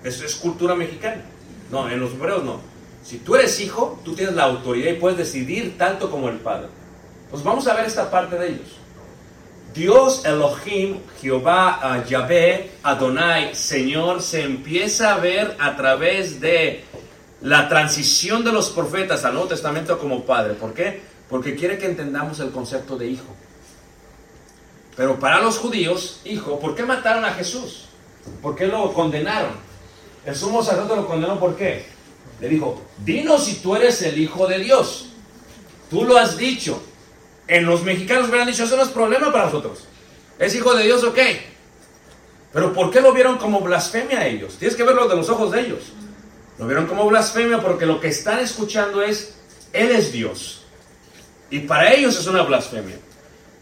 [0.04, 1.33] Eso es cultura mexicana.
[1.74, 2.60] No, en los hebreos no.
[3.04, 6.68] Si tú eres hijo, tú tienes la autoridad y puedes decidir tanto como el padre.
[7.32, 8.78] Pues vamos a ver esta parte de ellos.
[9.74, 16.84] Dios Elohim, Jehová, ah, Yahvé, Adonai, Señor, se empieza a ver a través de
[17.42, 20.54] la transición de los profetas al Nuevo Testamento como padre.
[20.54, 21.02] ¿Por qué?
[21.28, 23.34] Porque quiere que entendamos el concepto de hijo.
[24.96, 27.86] Pero para los judíos, hijo, ¿por qué mataron a Jesús?
[28.44, 29.73] ¿Por qué lo condenaron?
[30.26, 31.86] El sumo sacerdote lo condenó ¿por qué?
[32.40, 35.10] Le dijo, dinos si tú eres el hijo de Dios.
[35.90, 36.82] Tú lo has dicho.
[37.48, 39.86] En los mexicanos hubieran dicho, eso no es problema para nosotros.
[40.40, 41.20] Es hijo de Dios, ok.
[42.52, 44.56] Pero ¿por qué lo vieron como blasfemia a ellos?
[44.58, 45.84] Tienes que verlo de los ojos de ellos.
[46.58, 49.36] Lo vieron como blasfemia porque lo que están escuchando es,
[49.74, 50.62] Él es Dios.
[51.50, 52.98] Y para ellos es una blasfemia.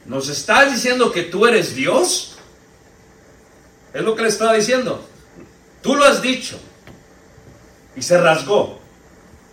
[0.05, 2.37] ¿Nos estás diciendo que tú eres Dios?
[3.93, 5.05] Es lo que le estaba diciendo.
[5.81, 6.59] Tú lo has dicho.
[7.95, 8.79] Y se rasgó.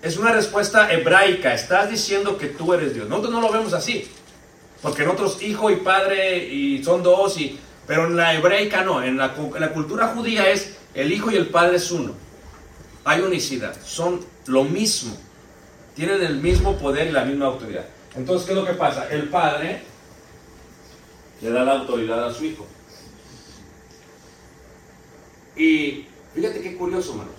[0.03, 1.55] Es una respuesta hebraica.
[1.55, 3.09] Estás diciendo que tú eres Dios.
[3.09, 4.09] Nosotros no lo vemos así.
[4.83, 7.38] Porque nosotros hijo y padre y son dos.
[7.38, 9.03] Y, pero en la hebraica no.
[9.03, 12.12] En la, en la cultura judía es el hijo y el padre es uno.
[13.05, 13.77] Hay unicidad.
[13.85, 15.17] Son lo mismo.
[15.95, 17.87] Tienen el mismo poder y la misma autoridad.
[18.14, 19.09] Entonces, ¿qué es lo que pasa?
[19.11, 19.83] El padre
[21.41, 22.67] le da la autoridad a su hijo.
[25.57, 27.35] Y fíjate qué curioso, hermanos.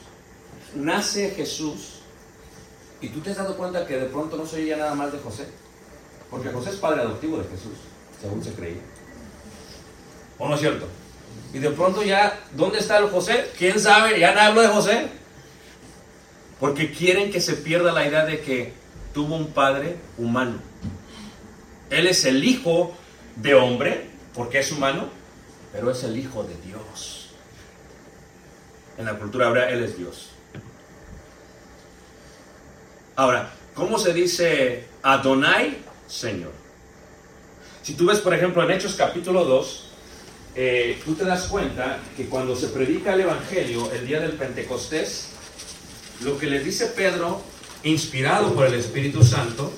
[0.75, 1.99] Nace Jesús
[3.01, 5.19] y tú te has dado cuenta que de pronto no se oía nada más de
[5.19, 5.47] José.
[6.29, 7.77] Porque José es padre adoptivo de Jesús,
[8.21, 8.81] según se creía.
[10.37, 10.87] ¿O no es cierto?
[11.53, 13.51] Y de pronto ya, ¿dónde está el José?
[13.57, 14.19] ¿Quién sabe?
[14.19, 15.07] Ya nadie habla de José.
[16.59, 18.73] Porque quieren que se pierda la idea de que
[19.13, 20.59] tuvo un padre humano.
[21.89, 22.93] Él es el hijo
[23.35, 25.09] de hombre, porque es humano,
[25.71, 27.18] pero es el hijo de Dios.
[28.99, 30.27] En la cultura hebrea, Él es Dios.
[33.15, 35.77] Ahora, ¿cómo se dice Adonai?
[36.05, 36.51] Señor.
[37.81, 39.85] Si tú ves, por ejemplo, en Hechos capítulo 2,
[40.55, 45.29] eh, tú te das cuenta que cuando se predica el Evangelio el día del Pentecostés,
[46.19, 47.41] lo que le dice Pedro,
[47.83, 49.71] inspirado por el Espíritu Santo,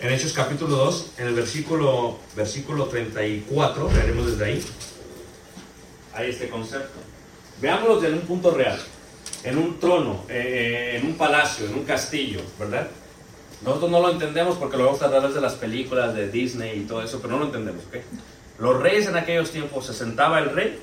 [0.00, 4.64] en Hechos capítulo 2, en el versículo, versículo 34, veremos desde ahí,
[6.14, 7.15] hay este concepto.
[7.60, 8.78] Veámoslo desde un punto real,
[9.44, 12.88] en un trono, eh, en un palacio, en un castillo, ¿verdad?
[13.62, 16.84] Nosotros no lo entendemos porque lo vemos a través de las películas de Disney y
[16.84, 17.96] todo eso, pero no lo entendemos, ¿ok?
[18.58, 20.78] Los reyes en aquellos tiempos se sentaba el rey.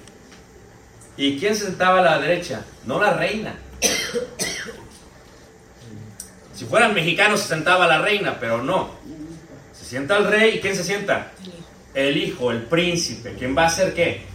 [1.18, 2.66] ¿Y quién se sentaba a la derecha?
[2.86, 3.56] No la reina.
[6.54, 8.92] Si fueran mexicanos se sentaba la reina, pero no.
[9.74, 11.32] Se sienta el rey y ¿quién se sienta?
[11.94, 13.36] El hijo, el príncipe.
[13.38, 14.33] ¿Quién va a ser qué?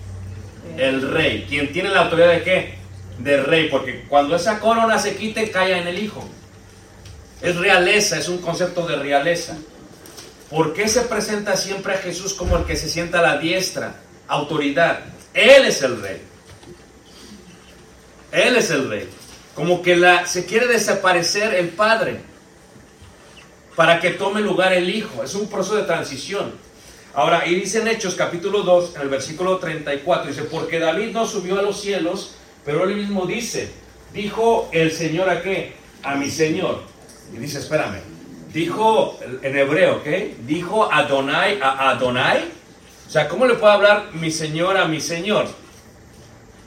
[0.77, 1.47] El rey.
[1.49, 2.79] ¿Quién tiene la autoridad de qué?
[3.19, 6.27] De rey, porque cuando esa corona se quite, cae en el hijo.
[7.43, 9.57] Es realeza, es un concepto de realeza.
[10.51, 13.97] ¿Por qué se presenta siempre a Jesús como el que se sienta a la diestra?
[14.29, 15.01] Autoridad.
[15.35, 16.23] Él es el rey.
[18.33, 19.09] Él es el rey.
[19.55, 22.21] Como que la, se quiere desaparecer el Padre
[23.77, 25.23] para que tome lugar el Hijo.
[25.23, 26.53] Es un proceso de transición.
[27.19, 31.27] Ahora, y dice en Hechos capítulo 2, en el versículo 34, dice, porque David no
[31.27, 33.73] subió a los cielos, pero él mismo dice,
[34.13, 35.75] dijo el Señor a qué?
[36.05, 36.81] A mi Señor.
[37.35, 37.99] Y dice, espérame,
[38.53, 40.07] dijo en hebreo, ¿ok?
[40.47, 42.53] Dijo Adonai a Adonai.
[43.09, 45.47] O sea, ¿cómo le puede hablar mi Señor a mi Señor?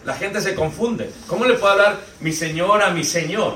[0.03, 1.11] La gente se confunde.
[1.27, 3.55] ¿Cómo le puede hablar mi Señor a mi Señor?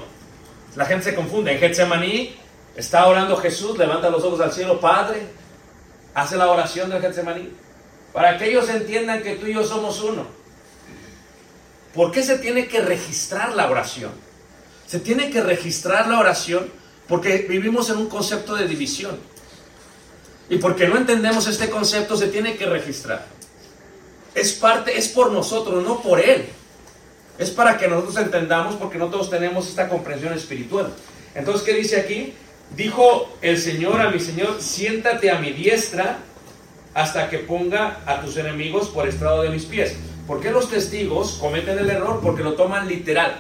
[0.77, 1.51] La gente se confunde.
[1.51, 2.37] En Getsemaní
[2.77, 5.23] está orando Jesús, levanta los ojos al cielo, Padre,
[6.15, 7.51] hace la oración del Getsemaní.
[8.11, 10.25] Para que ellos entiendan que tú y yo somos uno.
[11.93, 14.11] ¿Por qué se tiene que registrar la oración?
[14.87, 16.71] Se tiene que registrar la oración
[17.07, 19.17] porque vivimos en un concepto de división.
[20.49, 23.25] Y porque no entendemos este concepto, se tiene que registrar.
[24.33, 26.45] Es parte, es por nosotros, no por Él.
[27.37, 30.93] Es para que nosotros entendamos porque no todos tenemos esta comprensión espiritual.
[31.33, 32.33] Entonces, ¿qué dice aquí?
[32.75, 36.19] Dijo el Señor a mi Señor, siéntate a mi diestra
[36.93, 39.95] hasta que ponga a tus enemigos por estrado de mis pies.
[40.25, 42.19] ¿Por qué los testigos cometen el error?
[42.21, 43.39] Porque lo toman literal.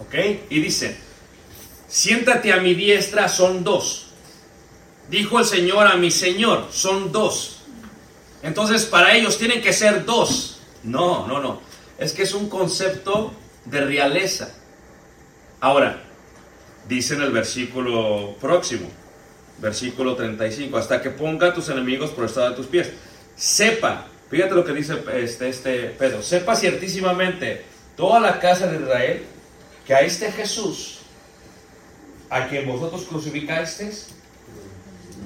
[0.00, 0.14] ¿Ok?
[0.50, 0.96] Y dice,
[1.88, 4.06] siéntate a mi diestra son dos.
[5.10, 7.60] Dijo el Señor a mi Señor, son dos.
[8.42, 10.60] Entonces para ellos tienen que ser dos.
[10.82, 11.60] No, no, no.
[11.98, 13.32] Es que es un concepto
[13.64, 14.54] de realeza.
[15.60, 16.02] Ahora,
[16.88, 18.88] dice en el versículo próximo,
[19.58, 22.90] versículo 35, hasta que ponga tus enemigos por estado de tus pies.
[23.36, 27.64] Sepa, fíjate lo que dice este, este Pedro, sepa ciertísimamente
[27.96, 29.22] toda la casa de Israel
[29.86, 30.98] que a este Jesús,
[32.28, 34.08] a quien vosotros crucificasteis,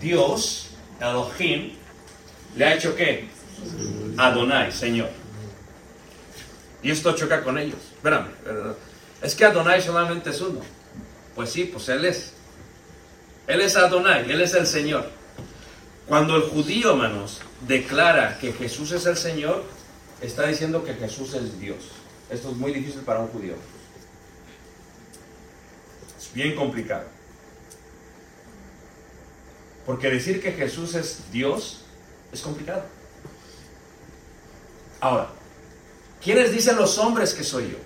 [0.01, 0.71] Dios,
[1.01, 1.73] Elohim,
[2.57, 3.29] le ha hecho qué?
[4.17, 5.11] Adonai, Señor.
[6.83, 7.79] Y esto choca con ellos.
[7.95, 8.75] Espérame, espérame.
[9.23, 10.61] es que Adonai solamente es uno.
[11.41, 12.33] Pues sí, pues Él es.
[13.47, 15.09] Él es Adonai, Él es el Señor.
[16.07, 19.65] Cuando el judío, hermanos, declara que Jesús es el Señor,
[20.21, 21.79] está diciendo que Jesús es Dios.
[22.29, 23.55] Esto es muy difícil para un judío.
[26.19, 27.05] Es bien complicado.
[29.87, 31.87] Porque decir que Jesús es Dios
[32.35, 32.83] es complicado.
[35.01, 35.31] Ahora,
[36.23, 37.79] ¿quiénes dicen los hombres que soy yo?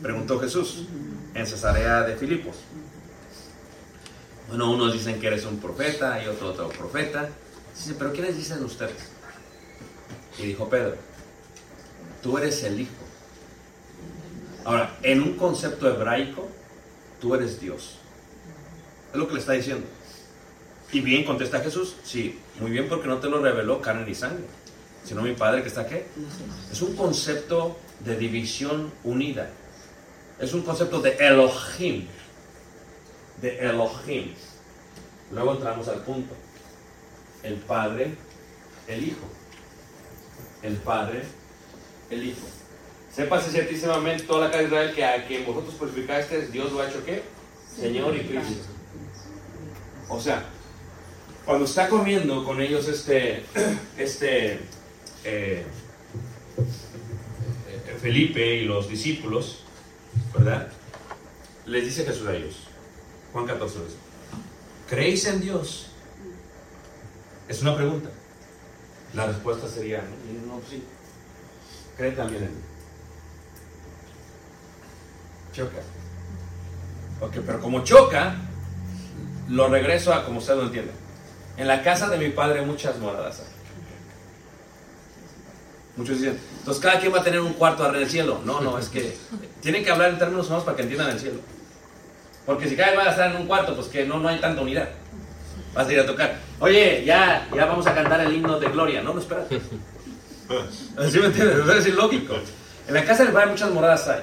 [0.00, 0.86] Preguntó Jesús
[1.34, 2.56] en Cesarea de Filipos.
[4.48, 7.28] Bueno, unos dicen que eres un profeta y otro otro profeta.
[7.74, 8.96] Dice, pero ¿quiénes dicen ustedes?
[10.38, 10.96] Y dijo Pedro,
[12.22, 12.90] tú eres el Hijo.
[14.64, 16.48] Ahora, en un concepto hebraico,
[17.20, 17.98] tú eres Dios.
[19.12, 19.86] Es lo que le está diciendo.
[20.92, 24.44] Y bien, contesta Jesús, sí, muy bien porque no te lo reveló carne ni sangre,
[25.04, 25.96] sino mi Padre que está aquí.
[26.70, 29.48] Es un concepto de división unida.
[30.40, 32.06] Es un concepto de Elohim.
[33.42, 34.32] De Elohim.
[35.32, 36.34] Luego entramos al punto.
[37.42, 38.14] El Padre,
[38.88, 39.28] el Hijo.
[40.62, 41.22] El Padre,
[42.10, 42.46] el Hijo.
[43.12, 46.88] Sépase ciertísimamente toda la casa de Israel que a quien vosotros purificasteis, Dios lo ha
[46.88, 47.22] hecho qué?
[47.76, 48.66] Señor y Cristo.
[50.08, 50.44] O sea,
[51.44, 53.42] cuando está comiendo con ellos este,
[53.98, 54.58] este eh,
[55.24, 55.64] eh,
[58.00, 59.64] Felipe y los discípulos,
[60.34, 60.68] ¿verdad?
[61.66, 62.56] Les dice Jesús a ellos,
[63.32, 63.98] Juan 14, les dice,
[64.88, 65.86] ¿creéis en Dios?
[67.48, 68.08] Es una pregunta.
[69.14, 70.02] La respuesta sería,
[70.46, 70.82] no, sí.
[71.96, 72.62] Cree también en mí.
[75.52, 75.78] Choca.
[77.20, 78.36] Ok, pero como choca,
[79.48, 80.92] lo regreso a como usted lo entiende.
[81.56, 83.40] En la casa de mi padre muchas moradas.
[83.40, 83.46] hay.
[85.96, 88.40] Muchos dicen, entonces cada quien va a tener un cuarto arriba del cielo.
[88.44, 89.16] No, no, es que
[89.60, 91.40] tienen que hablar en términos humanos para que entiendan el cielo.
[92.46, 94.38] Porque si cada quien va a estar en un cuarto, pues que no, no hay
[94.38, 94.88] tanta unidad.
[95.74, 96.38] Vas a ir a tocar.
[96.58, 99.02] Oye, ya, ya vamos a cantar el himno de gloria.
[99.02, 99.46] No, no, espera.
[99.48, 101.76] ¿Sí me entiendes?
[101.76, 102.34] Es ilógico.
[102.88, 104.20] En la casa del padre muchas moradas hay.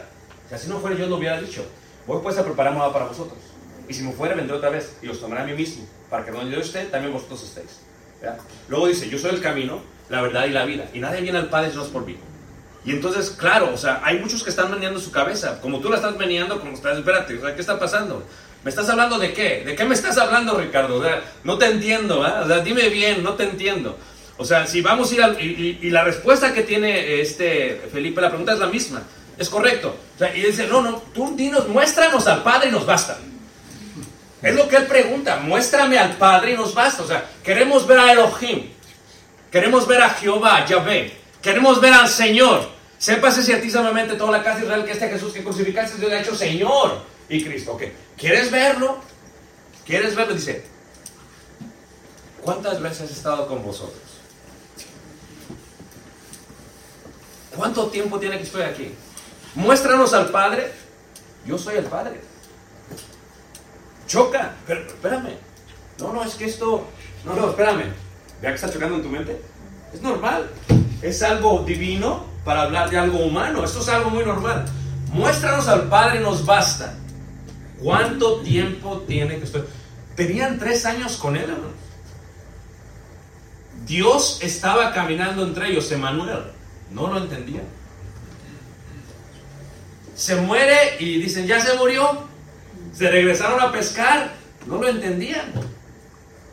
[0.49, 1.65] Si así no fuera, yo lo hubiera dicho.
[2.05, 3.39] Voy pues a preparar morada para vosotros.
[3.87, 6.31] Y si me fuera, vendré otra vez y os tomaré a mí mismo, para que
[6.31, 7.79] donde yo esté, también vosotros estéis.
[8.67, 10.85] Luego dice, yo soy el camino, la verdad y la vida.
[10.93, 12.17] Y nadie viene al Padre si por mí.
[12.85, 15.59] Y entonces, claro, o sea, hay muchos que están meneando su cabeza.
[15.61, 18.23] Como tú la estás meneando, como estás, espérate, o sea, ¿qué está pasando?
[18.63, 19.63] ¿Me estás hablando de qué?
[19.65, 20.95] ¿De qué me estás hablando, Ricardo?
[20.97, 22.31] O sea, no te entiendo, ¿eh?
[22.43, 23.97] O sea, dime bien, no te entiendo.
[24.37, 25.41] O sea, si vamos a ir al...
[25.41, 29.01] Y, y- y la respuesta que tiene este Felipe, la pregunta es la misma.
[29.37, 29.95] Es correcto.
[30.15, 33.17] O sea, y dice, no, no, tú dinos, muéstranos al Padre y nos basta.
[34.41, 37.03] Es lo que él pregunta, muéstrame al Padre y nos basta.
[37.03, 38.69] O sea, queremos ver a Elohim,
[39.51, 42.69] queremos ver a Jehová, Yahvé, queremos ver al Señor.
[42.97, 46.21] Sépase ciertísimamente toda la casa de Israel que este Jesús que crucificaste Dios le ha
[46.21, 47.73] hecho Señor y Cristo.
[47.73, 47.83] Ok,
[48.17, 48.97] ¿quieres verlo?
[49.85, 50.33] ¿Quieres verlo?
[50.33, 50.65] Dice,
[52.41, 54.01] ¿cuántas veces he estado con vosotros?
[57.55, 58.93] ¿Cuánto tiempo tiene que estoy aquí?
[59.55, 60.71] Muéstranos al Padre.
[61.45, 62.21] Yo soy el Padre.
[64.07, 64.53] Choca.
[64.67, 65.37] Pero espérame.
[65.97, 66.85] No, no, es que esto.
[67.25, 67.93] No, no, espérame.
[68.41, 69.41] Vea que está chocando en tu mente.
[69.93, 70.49] Es normal.
[71.01, 73.63] Es algo divino para hablar de algo humano.
[73.63, 74.65] Esto es algo muy normal.
[75.11, 76.93] Muéstranos al Padre, nos basta.
[77.81, 79.63] ¿Cuánto tiempo tiene que estoy?
[80.15, 81.87] Tenían tres años con él, hermano.
[83.85, 86.43] Dios estaba caminando entre ellos, Emanuel.
[86.91, 87.63] No lo entendían.
[90.15, 92.27] Se muere y dicen, ya se murió.
[92.93, 94.33] Se regresaron a pescar.
[94.65, 95.53] No lo entendían.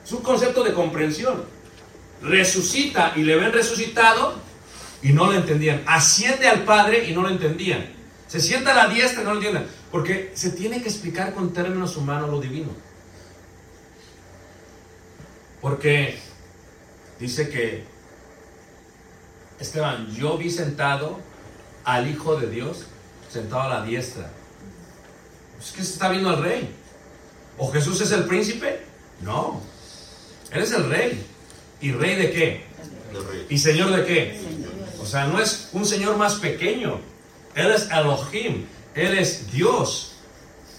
[0.04, 1.53] Es un concepto de comprensión.
[2.24, 4.34] Resucita y le ven resucitado
[5.02, 5.82] y no lo entendían.
[5.86, 7.86] Asciende al Padre y no lo entendían.
[8.26, 9.66] Se sienta a la diestra y no lo entienden.
[9.90, 12.70] Porque se tiene que explicar con términos humanos lo divino.
[15.60, 16.18] Porque
[17.20, 17.84] dice que,
[19.60, 21.20] Esteban, yo vi sentado
[21.84, 22.86] al Hijo de Dios
[23.30, 24.30] sentado a la diestra.
[25.60, 26.74] Es que se está viendo al rey.
[27.58, 28.80] ¿O Jesús es el príncipe?
[29.20, 29.60] No.
[30.50, 31.26] Él es el rey.
[31.84, 32.64] ¿Y rey de qué?
[33.50, 34.40] ¿Y señor de qué?
[35.02, 36.98] O sea, no es un señor más pequeño.
[37.54, 38.64] Él es Elohim.
[38.94, 40.14] Él es Dios.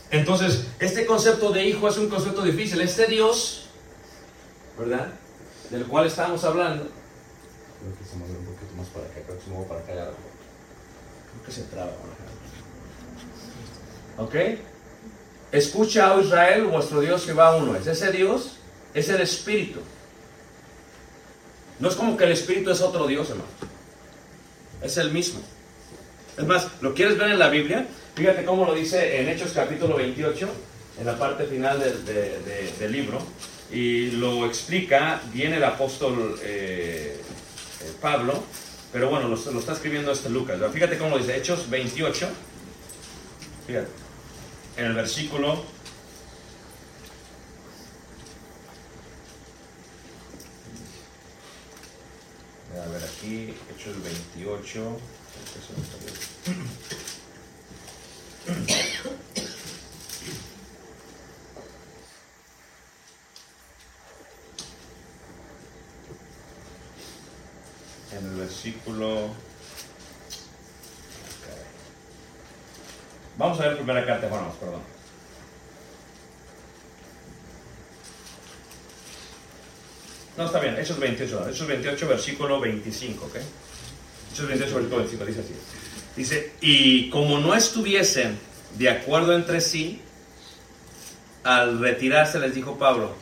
[0.10, 2.82] Entonces, este concepto de hijo es un concepto difícil.
[2.82, 3.68] Este Dios,
[4.80, 5.10] ¿verdad?
[5.70, 6.86] Del cual estábamos hablando.
[6.86, 9.22] Creo que se mueve un poquito más para acá.
[9.28, 9.93] Creo que se mueve para acá.
[9.93, 11.91] Creo que se traba.
[14.18, 14.36] ¿Ok?
[15.51, 17.86] Escucha, oh Israel, vuestro Dios Jehová uno es.
[17.86, 18.58] Ese Dios
[18.95, 19.82] es el Espíritu.
[21.80, 23.50] No es como que el Espíritu es otro Dios, hermano.
[24.82, 25.42] Es el mismo.
[26.38, 27.88] Es más, ¿lo quieres ver en la Biblia?
[28.16, 30.48] Fíjate cómo lo dice en Hechos capítulo 28,
[31.00, 33.20] en la parte final del, de- de- del libro.
[33.72, 37.20] Y lo explica bien el apóstol eh,
[37.82, 38.44] eh, Pablo.
[38.94, 40.58] Pero bueno, lo, lo está escribiendo este Lucas.
[40.72, 41.36] Fíjate cómo lo dice.
[41.36, 42.28] Hechos 28.
[43.68, 43.88] Fíjate.
[44.78, 45.64] En el versículo
[52.84, 54.70] A ver, aquí, Hechos 28.
[54.74, 56.14] Eso no está bien.
[68.12, 69.30] En el versículo.
[73.38, 74.82] Vamos a ver primera carta Juan, perdón.
[80.38, 83.36] No, está bien, Hechos 28, Hechos 28, versículo 25, ¿ok?
[84.34, 85.54] Hechos 28, versículo 25, dice así.
[86.16, 88.38] Dice, y como no estuviesen
[88.78, 90.02] de acuerdo entre sí,
[91.44, 93.14] al retirarse les dijo Pablo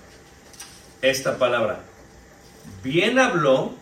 [1.01, 1.84] esta palabra,
[2.84, 3.76] bien habló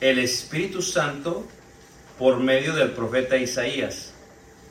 [0.00, 1.46] el Espíritu Santo
[2.18, 4.12] por medio del profeta Isaías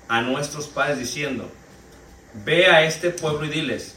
[0.07, 1.49] a nuestros padres diciendo,
[2.45, 3.95] ve a este pueblo y diles,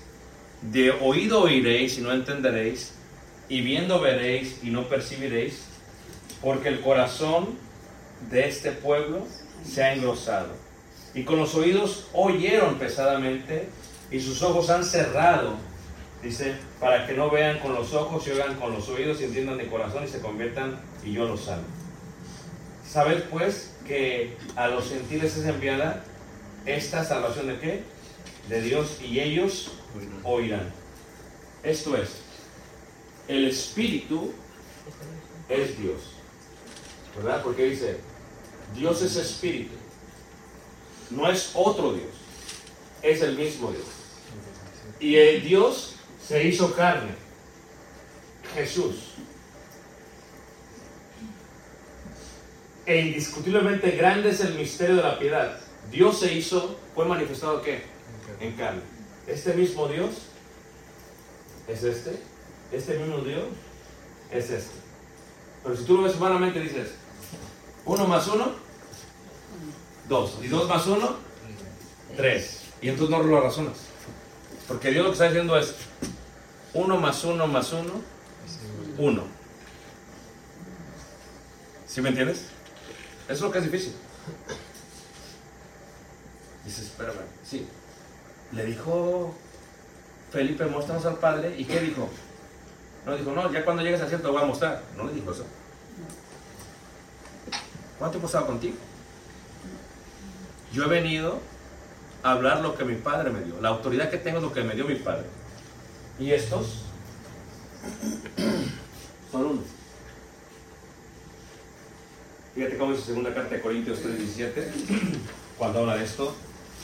[0.62, 2.94] de oído oiréis y no entenderéis,
[3.50, 5.64] y viendo veréis y no percibiréis,
[6.40, 7.58] porque el corazón
[8.30, 9.26] de este pueblo
[9.64, 10.48] se ha engrosado.
[11.14, 13.68] Y con los oídos oyeron pesadamente
[14.10, 15.56] y sus ojos han cerrado,
[16.22, 19.58] dice, para que no vean con los ojos y oigan con los oídos y entiendan
[19.58, 21.66] de corazón y se conviertan y yo los salvo.
[22.88, 26.04] Sabed pues que a los gentiles es enviada
[26.66, 27.82] esta salvación de qué?
[28.48, 29.72] De Dios y ellos
[30.22, 30.72] oirán.
[31.64, 32.20] Esto es,
[33.30, 34.32] el Espíritu
[35.48, 36.00] es Dios.
[37.16, 37.42] ¿Verdad?
[37.44, 37.98] Porque dice,
[38.74, 39.74] Dios es Espíritu.
[41.10, 42.10] No es otro Dios.
[43.02, 43.84] Es el mismo Dios.
[44.98, 45.14] Y
[45.46, 45.94] Dios
[46.26, 47.12] se hizo carne.
[48.54, 48.96] Jesús.
[52.84, 55.60] E indiscutiblemente grande es el misterio de la piedad.
[55.92, 57.84] Dios se hizo, fue manifestado ¿qué?
[58.40, 58.82] En carne.
[59.28, 60.10] Este mismo Dios
[61.68, 62.29] es este.
[62.72, 63.44] Este mismo Dios
[64.30, 64.74] es este.
[65.62, 66.90] Pero si tú lo ves humanamente dices,
[67.84, 68.52] uno más uno,
[70.08, 70.38] dos.
[70.42, 71.16] Y dos más uno,
[72.16, 72.62] tres.
[72.80, 73.78] Y entonces no lo razonas.
[74.68, 75.74] Porque Dios lo que está diciendo es,
[76.74, 78.00] uno más uno más uno,
[78.98, 79.24] uno.
[81.86, 82.44] ¿Sí me entiendes?
[83.24, 83.92] Eso es lo que es difícil.
[86.64, 87.66] Dices, espérame, sí.
[88.52, 89.34] Le dijo
[90.30, 92.08] Felipe, mostramos al Padre, ¿y qué dijo?
[93.06, 94.82] No dijo, no, ya cuando llegues a cierto voy a mostrar.
[94.96, 95.44] No le dijo eso.
[97.98, 98.76] ¿Cuánto he estado contigo?
[100.72, 101.40] Yo he venido
[102.22, 103.60] a hablar lo que mi padre me dio.
[103.60, 105.24] La autoridad que tengo es lo que me dio mi padre.
[106.18, 106.84] Y estos
[109.32, 109.62] son uno.
[112.54, 114.70] Fíjate cómo dice segunda carta de Corintios 3:17,
[115.58, 116.34] cuando habla de esto.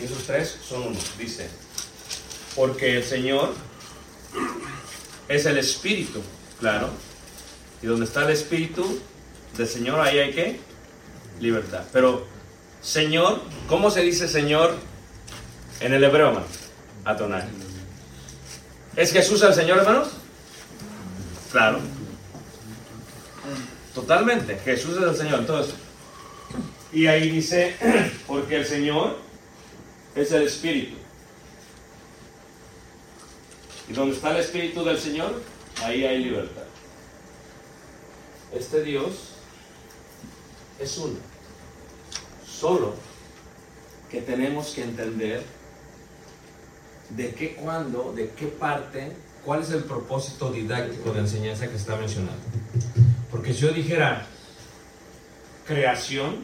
[0.01, 1.49] Esos tres son uno, dice.
[2.55, 3.55] Porque el Señor
[5.29, 6.23] es el Espíritu,
[6.61, 6.91] claro.
[7.83, 9.01] Y donde está el Espíritu
[9.57, 10.61] del Señor, ahí hay que
[11.41, 11.85] libertad.
[11.93, 12.27] Pero,
[12.81, 14.75] Señor, ¿cómo se dice Señor
[15.81, 16.47] en el hebreo, hermano?
[17.05, 17.45] Adonai.
[18.97, 20.09] ¿Es Jesús el Señor, hermanos?
[21.53, 21.81] Claro.
[23.95, 24.59] Totalmente.
[24.65, 25.41] Jesús es el Señor.
[25.41, 25.75] Entonces,
[26.93, 27.77] y ahí dice,
[28.27, 29.19] porque el Señor
[30.15, 30.97] es el Espíritu.
[33.89, 35.41] Y donde está el Espíritu del Señor,
[35.83, 36.65] ahí hay libertad.
[38.53, 39.13] Este Dios
[40.79, 41.19] es uno.
[42.47, 42.95] Solo
[44.11, 45.43] que tenemos que entender
[47.11, 49.13] de qué cuándo, de qué parte,
[49.45, 52.43] cuál es el propósito didáctico de enseñanza que está mencionando.
[53.31, 54.27] Porque si yo dijera
[55.67, 56.39] creación,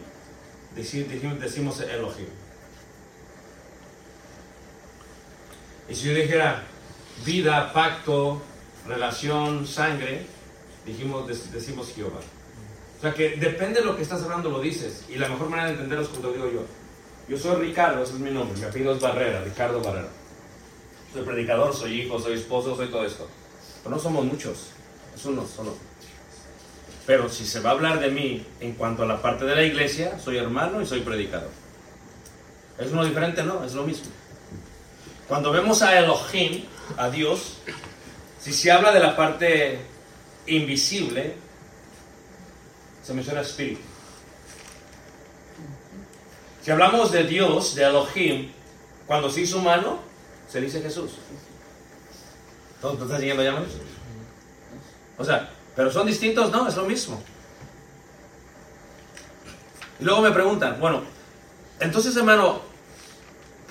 [0.76, 2.26] deci- dijimos- decimos Elohim.
[5.88, 6.64] Y si yo dijera
[7.24, 8.42] vida, pacto,
[8.86, 10.26] relación, sangre,
[10.86, 12.20] dijimos, dec- decimos Jehová.
[12.98, 15.04] O sea que depende de lo que estás hablando, lo dices.
[15.08, 16.64] Y la mejor manera de entenderlo es como lo digo yo.
[17.28, 18.58] Yo soy Ricardo, ese es mi nombre.
[18.58, 20.08] Mi apellido es Barrera, Ricardo Barrera.
[21.12, 23.28] Soy predicador, soy hijo, soy esposo, soy todo esto.
[23.82, 24.68] Pero no somos muchos.
[25.14, 25.74] Es uno, solo.
[27.06, 29.62] Pero si se va a hablar de mí en cuanto a la parte de la
[29.64, 31.50] iglesia, soy hermano y soy predicador.
[32.78, 33.42] ¿Es uno diferente?
[33.42, 34.06] No, es lo mismo.
[35.28, 36.64] Cuando vemos a Elohim,
[36.96, 37.58] a Dios,
[38.40, 39.80] si se habla de la parte
[40.46, 41.36] invisible,
[43.02, 43.80] se menciona espíritu.
[46.62, 48.52] Si hablamos de Dios, de Elohim,
[49.06, 49.98] cuando se hizo humano,
[50.48, 51.12] se dice Jesús.
[52.80, 53.70] ¿Todos me están siguiendo ya, manos?
[55.18, 57.22] O sea, pero son distintos, no, es lo mismo.
[60.00, 61.02] Y luego me preguntan, bueno,
[61.80, 62.71] entonces hermano,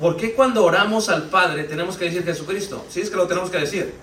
[0.02, 2.84] ¿por qué cuando oramos al Padre tenemos que decir Jesucristo?
[2.90, 3.94] Sí, es que lo tenemos que decir.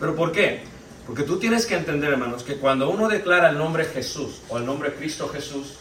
[0.00, 0.64] ¿Pero por qué?
[1.06, 4.66] Porque tú tienes que entender, hermanos, que cuando uno declara el nombre Jesús o el
[4.66, 5.78] nombre Cristo Jesús,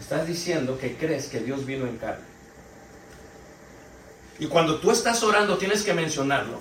[0.00, 2.24] estás diciendo que crees que Dios vino en carne.
[4.40, 6.60] Y cuando tú estás orando tienes que mencionarlo.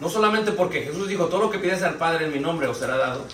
[0.00, 2.78] No solamente porque Jesús dijo, todo lo que pides al Padre en mi nombre os
[2.78, 3.26] será dado,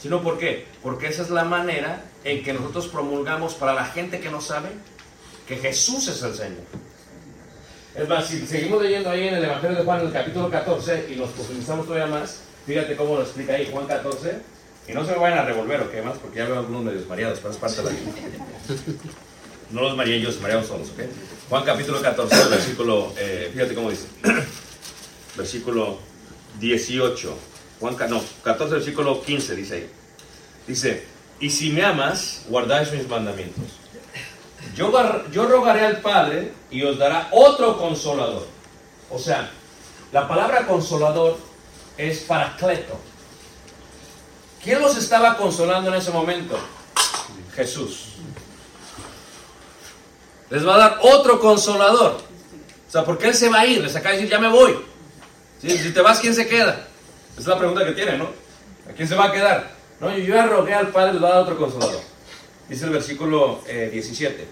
[0.00, 0.66] sino ¿por qué?
[0.82, 4.70] Porque esa es la manera en que nosotros promulgamos para la gente que no sabe
[5.46, 6.64] que Jesús es el Señor.
[7.96, 11.08] Es más, si seguimos leyendo ahí en el Evangelio de Juan, en el capítulo 14,
[11.10, 14.38] y nos profundizamos todavía más, fíjate cómo lo explica ahí Juan 14,
[14.88, 17.08] y no se me vayan a revolver o qué más, porque ya veo algunos medios
[17.08, 17.90] mareados, pero es parte de la.
[19.70, 21.04] No los mareé yo, se marearon solos, ¿ok?
[21.48, 24.06] Juan capítulo 14, versículo, eh, fíjate cómo dice,
[25.36, 25.98] versículo
[26.60, 27.36] 18,
[27.80, 29.90] Juan, no, 14, versículo 15 dice ahí.
[30.68, 31.02] Dice,
[31.40, 33.64] y si me amas, guardáis mis mandamientos.
[34.76, 38.46] Yo, gar- yo rogaré al Padre y os dará otro consolador.
[39.10, 39.50] O sea,
[40.12, 41.38] la palabra consolador
[41.96, 42.96] es paracleto.
[44.62, 46.58] ¿Quién los estaba consolando en ese momento?
[47.54, 48.08] Jesús.
[50.50, 52.18] Les va a dar otro consolador.
[52.86, 53.82] O sea, ¿por qué Él se va a ir?
[53.82, 54.76] Les acaba de decir, ya me voy.
[55.60, 56.86] Si te vas, ¿quién se queda?
[57.32, 58.28] Esa es la pregunta que tiene, ¿no?
[58.88, 59.74] ¿A quién se va a quedar?
[60.00, 62.00] No, yo ya rogué al Padre, les va a dar otro consolador.
[62.68, 64.46] Dice el versículo eh, 17.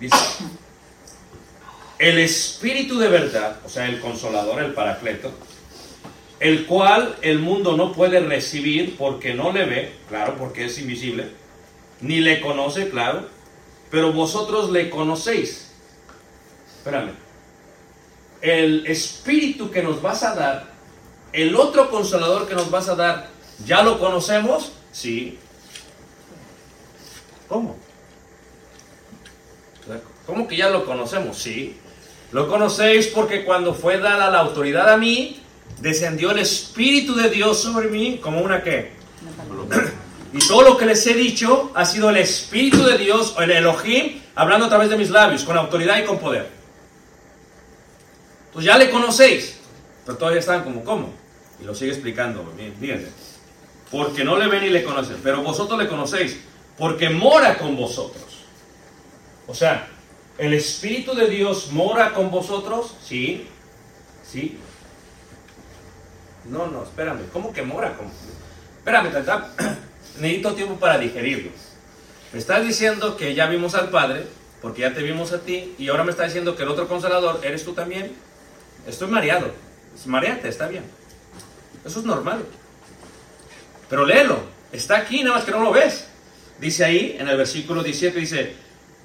[0.00, 0.16] Dice,
[1.98, 5.32] el Espíritu de verdad, o sea, el consolador, el paracleto,
[6.40, 11.30] el cual el mundo no puede recibir porque no le ve, claro, porque es invisible,
[12.02, 13.26] ni le conoce, claro,
[13.90, 15.70] pero vosotros le conocéis.
[16.78, 17.12] Espérame.
[18.42, 20.66] El Espíritu que nos vas a dar,
[21.32, 23.30] el otro consolador que nos vas a dar,
[23.64, 24.72] ¿ya lo conocemos?
[24.92, 25.38] Sí.
[27.48, 27.85] ¿Cómo?
[30.26, 31.38] ¿Cómo que ya lo conocemos?
[31.38, 31.76] Sí.
[32.32, 35.40] Lo conocéis porque cuando fue dada la autoridad a mí,
[35.80, 38.92] descendió el Espíritu de Dios sobre mí como una qué.
[40.32, 44.20] Y todo lo que les he dicho ha sido el Espíritu de Dios, el Elohim,
[44.34, 46.46] hablando a través de mis labios, con autoridad y con poder.
[48.52, 49.56] Pues ya le conocéis,
[50.04, 51.14] pero todavía están como, ¿cómo?
[51.62, 52.44] Y lo sigue explicando,
[52.78, 53.08] fíjense.
[53.90, 56.38] Porque no le ven y le conocen, pero vosotros le conocéis,
[56.76, 58.24] porque mora con vosotros.
[59.46, 59.88] O sea,
[60.38, 62.94] ¿el Espíritu de Dios mora con vosotros?
[63.02, 63.48] Sí,
[64.24, 64.58] sí.
[66.44, 68.06] No, no, espérame, ¿cómo que mora con
[68.78, 69.10] Espérame,
[70.20, 71.50] necesito tiempo para digerirlo.
[72.32, 74.26] Me estás diciendo que ya vimos al Padre,
[74.62, 77.40] porque ya te vimos a ti, y ahora me estás diciendo que el otro consolador
[77.42, 78.12] eres tú también.
[78.86, 79.50] Estoy mareado.
[80.04, 80.84] Mareate, está bien.
[81.84, 82.44] Eso es normal.
[83.88, 84.40] Pero léelo.
[84.72, 86.08] Está aquí, nada más que no lo ves.
[86.60, 88.54] Dice ahí, en el versículo 17, dice,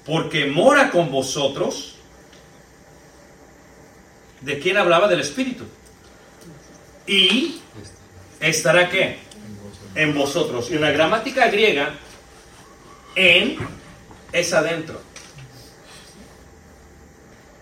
[0.04, 1.96] porque mora con vosotros.
[4.40, 5.08] ¿De quién hablaba?
[5.08, 5.64] Del Espíritu.
[7.06, 7.60] Y
[8.40, 9.18] estará qué?
[9.94, 10.70] En vosotros.
[10.70, 11.94] Y en la gramática griega,
[13.14, 13.58] en
[14.32, 15.00] es adentro.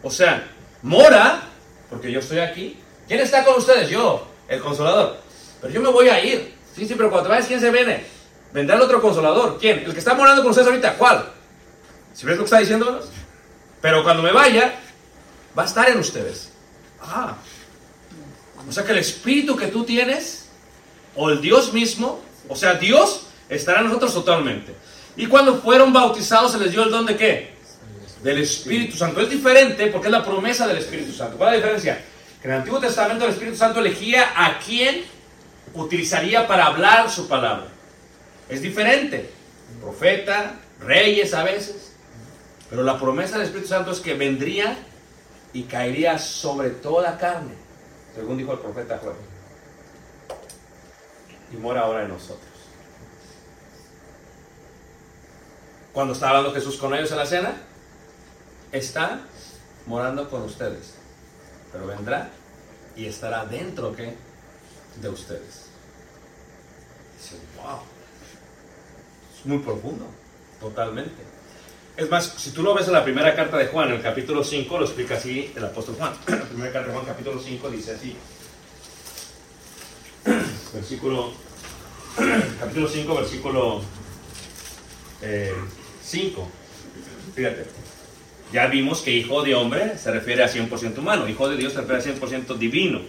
[0.03, 0.49] O sea,
[0.83, 1.43] mora,
[1.91, 2.79] porque yo estoy aquí.
[3.07, 3.91] ¿Quién está con ustedes?
[3.91, 5.19] Yo, el consolador.
[5.61, 6.55] Pero yo me voy a ir.
[6.75, 8.05] Sí, sí, pero cuando te vayas, ¿quién se viene?
[8.53, 9.59] Vendrá el otro consolador.
[9.59, 9.81] ¿Quién?
[9.81, 10.95] El que está morando con ustedes ahorita.
[10.95, 11.40] ¿Cuál?
[12.15, 13.09] ¿Si ves lo que está diciendo?
[13.81, 14.75] Pero cuando me vaya,
[15.59, 16.51] va a estar en ustedes.
[17.01, 17.37] Ah.
[18.69, 20.47] O sea que el espíritu que tú tienes,
[21.17, 24.75] o el Dios mismo, o sea, Dios estará en nosotros totalmente.
[25.17, 27.55] Y cuando fueron bautizados se les dio el don de qué?
[28.23, 29.21] Del Espíritu Santo.
[29.21, 31.37] Es diferente porque es la promesa del Espíritu Santo.
[31.37, 32.05] ¿Cuál es la diferencia?
[32.41, 35.05] Que en el Antiguo Testamento el Espíritu Santo elegía a quién
[35.75, 37.69] utilizaría para hablar su palabra.
[38.49, 39.31] Es diferente.
[39.81, 41.90] Profeta, reyes a veces.
[42.71, 44.79] Pero la promesa del Espíritu Santo es que vendría
[45.53, 47.55] y caería sobre toda carne,
[48.15, 49.17] según dijo el profeta Juan.
[51.53, 52.49] Y mora ahora en nosotros.
[55.93, 57.55] Cuando está hablando Jesús con ellos en la cena,
[58.71, 59.21] está
[59.87, 60.95] morando con ustedes.
[61.73, 62.31] Pero vendrá
[62.95, 64.17] y estará dentro ¿qué?
[65.01, 65.67] de ustedes.
[67.17, 67.81] Dice, wow.
[69.37, 70.07] Es muy profundo,
[70.61, 71.23] totalmente.
[72.01, 74.43] Es más, si tú lo ves en la primera carta de Juan, en el capítulo
[74.43, 76.15] 5, lo explica así el apóstol Juan.
[76.29, 78.17] La primera carta de Juan, capítulo 5, dice así.
[80.73, 81.35] Versículo,
[82.59, 83.83] capítulo 5, versículo
[85.21, 85.53] eh,
[86.03, 86.49] 5.
[87.35, 87.67] Fíjate.
[88.51, 91.83] Ya vimos que hijo de hombre se refiere a 100% humano, hijo de Dios se
[91.83, 93.03] refiere a 100% divino.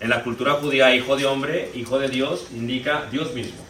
[0.00, 3.60] En la cultura judía, hijo de hombre, hijo de Dios, indica Dios mismo.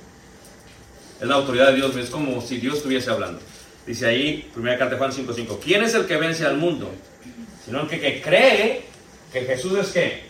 [1.20, 3.40] Es la autoridad de Dios, es como si Dios estuviese hablando.
[3.88, 6.92] Dice ahí, primera carta de Juan 5.5, ¿quién es el que vence al mundo?
[7.64, 8.82] Sino el que, que cree
[9.32, 10.24] que Jesús es qué?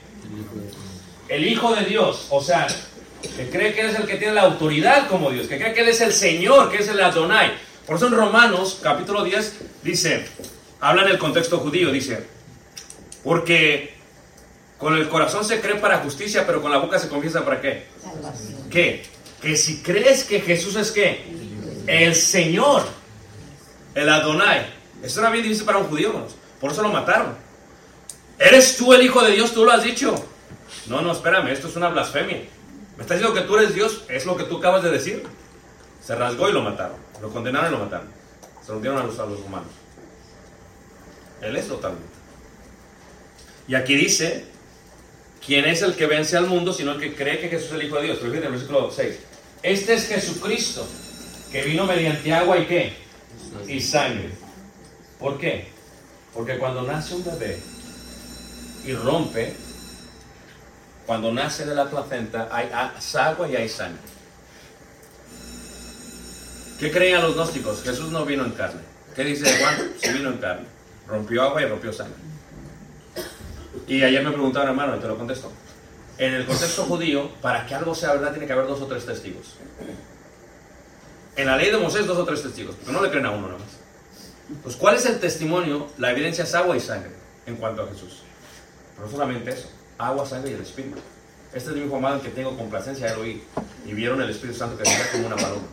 [1.29, 2.69] El Hijo de Dios, o sea,
[3.21, 5.81] que cree que Él es el que tiene la autoridad como Dios, que cree que
[5.81, 7.51] Él es el Señor, que es el Adonai.
[7.85, 10.25] Por eso en Romanos, capítulo 10, dice,
[10.79, 12.23] habla en el contexto judío, dice,
[13.25, 13.93] porque
[14.79, 17.87] con el corazón se cree para justicia, pero con la boca se confiesa para qué?
[18.71, 19.03] ¿Qué?
[19.43, 21.25] Que si crees que Jesús es qué?
[21.89, 22.98] El Señor,
[23.99, 24.67] el Adonai.
[25.03, 26.13] Eso era bien difícil para un judío.
[26.61, 27.35] Por eso lo mataron.
[28.39, 29.53] ¿Eres tú el Hijo de Dios?
[29.53, 30.15] ¿Tú lo has dicho?
[30.87, 32.45] No, no, espérame, esto es una blasfemia.
[32.97, 34.05] ¿Me estás diciendo que tú eres Dios?
[34.09, 35.25] Es lo que tú acabas de decir.
[36.05, 36.97] Se rasgó y lo mataron.
[37.21, 38.09] Lo condenaron y lo mataron.
[38.65, 39.69] Se lo dieron a los, a los humanos.
[41.41, 42.09] Él es totalmente.
[43.67, 44.47] Y aquí dice,
[45.45, 47.83] ¿quién es el que vence al mundo sino el que cree que Jesús es el
[47.85, 48.19] Hijo de Dios?
[48.21, 49.19] Pero fíjate versículo 6.
[49.63, 50.87] Este es Jesucristo,
[51.51, 53.08] que vino mediante agua y qué?
[53.67, 54.31] Y sangre.
[55.19, 55.69] ¿Por qué?
[56.35, 57.59] Porque cuando nace un bebé
[58.85, 59.55] y rompe,
[61.07, 62.71] cuando nace de la placenta hay
[63.15, 64.01] agua y hay sangre.
[66.79, 67.83] ¿Qué creían los gnósticos?
[67.83, 68.81] Jesús no vino en carne.
[69.17, 69.93] ¿Qué dice Juan?
[70.01, 70.67] Sí vino en carne.
[71.09, 72.15] Rompió agua y rompió sangre.
[73.89, 75.51] Y ayer me preguntaron, hermano, y te lo contesto.
[76.19, 79.07] En el contexto judío, para que algo sea verdad, tiene que haber dos o tres
[79.07, 79.55] testigos.
[81.39, 83.47] En la ley de Moisés, dos o tres testigos, porque no le creen a uno
[83.47, 83.69] nada más.
[84.61, 85.87] Pues, ¿cuál es el testimonio?
[85.97, 87.13] La evidencia es agua y sangre
[87.47, 88.23] en cuanto a Jesús.
[88.97, 90.99] Pero no solamente eso, agua, sangre y el Espíritu.
[91.55, 93.43] Este es mi hijo amado en que tengo complacencia de oír.
[93.87, 95.69] Y vieron el Espíritu Santo que venía como una paloma.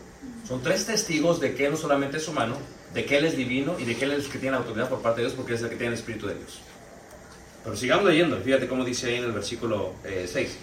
[0.46, 2.56] Son tres testigos de que Él no solamente es humano,
[2.94, 5.02] de que Él es divino y de que Él es el que tiene autoridad por
[5.02, 6.60] parte de Dios porque es el que tiene el Espíritu de Dios.
[7.64, 10.58] Pero sigamos leyendo, fíjate cómo dice ahí en el versículo eh, 6.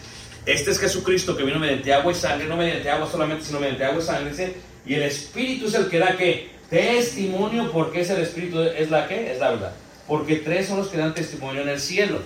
[0.45, 3.84] Este es Jesucristo que vino mediante agua y sangre, no mediante agua solamente, sino mediante
[3.84, 4.30] agua y sangre.
[4.30, 4.56] Dice,
[4.86, 9.08] y el Espíritu es el que da que testimonio, porque es el Espíritu, es la
[9.08, 9.74] que, es la verdad.
[10.08, 12.20] Porque tres son los que dan testimonio en el cielo: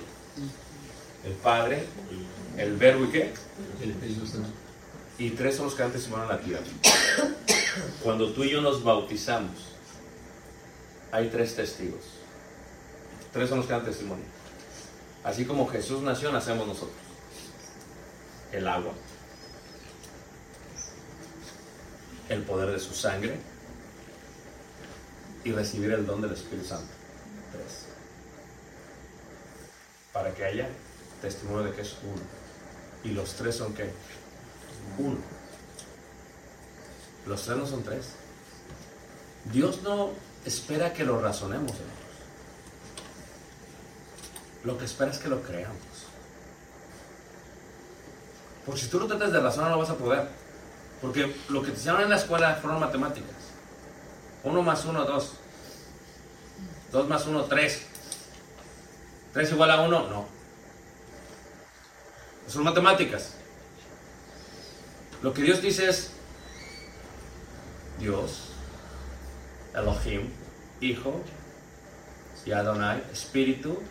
[1.26, 1.84] el Padre,
[2.58, 3.34] el Verbo y qué?
[5.20, 6.64] Y tres son los que dan testimonio en la tierra.
[8.04, 9.52] Cuando tú y yo nos bautizamos,
[11.12, 12.02] hay tres testigos.
[13.32, 14.26] Tres son los que dan testimonio.
[15.24, 16.96] Así como Jesús nació, nacemos nosotros.
[18.52, 18.94] El agua,
[22.30, 23.38] el poder de su sangre
[25.44, 26.92] y recibir el don del Espíritu Santo.
[27.52, 27.86] Tres.
[30.12, 30.70] Para que haya
[31.22, 32.22] testimonio de que es uno.
[33.04, 33.92] Y los tres son qué?
[34.98, 35.18] Uno.
[37.26, 38.08] Los tres no son tres.
[39.52, 40.12] Dios no
[40.46, 41.74] espera que lo razonemos.
[44.64, 45.78] Lo que espera es que lo creamos.
[48.66, 50.28] Porque si tú lo tratas de razonar no vas a poder.
[51.02, 53.36] Porque lo que te enseñaron en la escuela fueron matemáticas.
[54.44, 55.34] Uno más uno, dos.
[56.92, 57.86] Dos más uno, tres.
[59.34, 60.08] ¿Tres igual a uno?
[60.10, 60.26] No.
[62.48, 63.34] Son matemáticas.
[65.22, 66.12] Lo que Dios dice es
[68.00, 68.50] Dios,
[69.74, 70.30] Elohim,
[70.80, 71.22] Hijo
[72.46, 72.52] y
[73.12, 73.82] Espíritu,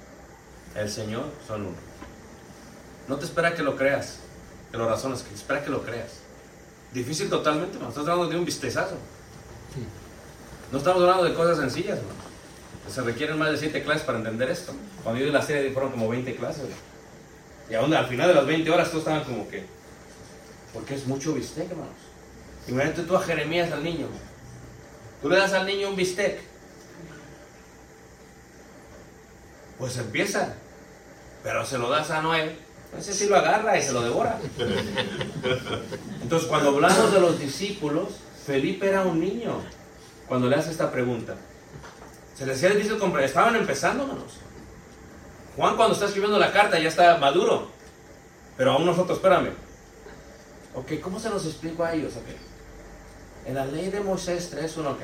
[0.75, 1.77] el Señor, son uno.
[3.09, 4.21] No te espera que lo creas,
[4.71, 6.26] que lo razones, que espera que lo creas.
[6.97, 8.97] Difícil totalmente, no estamos hablando de un vistezazo.
[10.73, 12.91] No estamos hablando de cosas sencillas, ¿no?
[12.91, 14.73] Se requieren más de 7 clases para entender esto.
[15.03, 16.63] Cuando yo di la serie fueron como 20 clases.
[16.63, 16.75] ¿no?
[17.71, 19.67] Y aún al final de las 20 horas todos estaban como que...
[20.73, 21.93] Porque es mucho bistec, hermanos.
[22.67, 24.07] Imagínate tú a Jeremías al niño.
[25.21, 26.41] Tú le das al niño un bistec.
[29.77, 30.55] Pues empieza.
[31.43, 32.57] Pero se lo das a Noé.
[32.99, 34.39] Ese sí lo agarra y se lo devora.
[36.23, 38.09] Entonces cuando hablamos de los discípulos,
[38.47, 39.61] Felipe era un niño.
[40.29, 41.37] Cuando le hace esta pregunta.
[42.37, 43.29] Se les hacía difícil comprender.
[43.29, 44.35] Estaban empezando, hermanos.
[45.57, 47.69] Juan cuando está escribiendo la carta ya está maduro.
[48.57, 49.51] Pero aún nosotros, espérame.
[50.75, 52.15] Ok, ¿cómo se los explico a ellos?
[52.17, 52.27] Ok.
[53.47, 55.01] En la ley de Moisés 3, uno, ok.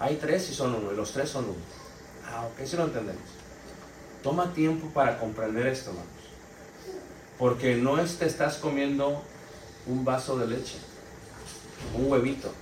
[0.00, 1.56] Hay tres y son uno, y los tres son uno.
[2.26, 3.22] Ah, ok, si lo entendemos.
[4.22, 6.17] Toma tiempo para comprender esto, hermanos.
[7.38, 9.22] Porque no te estás comiendo
[9.86, 10.76] un vaso de leche,
[11.94, 12.52] un huevito.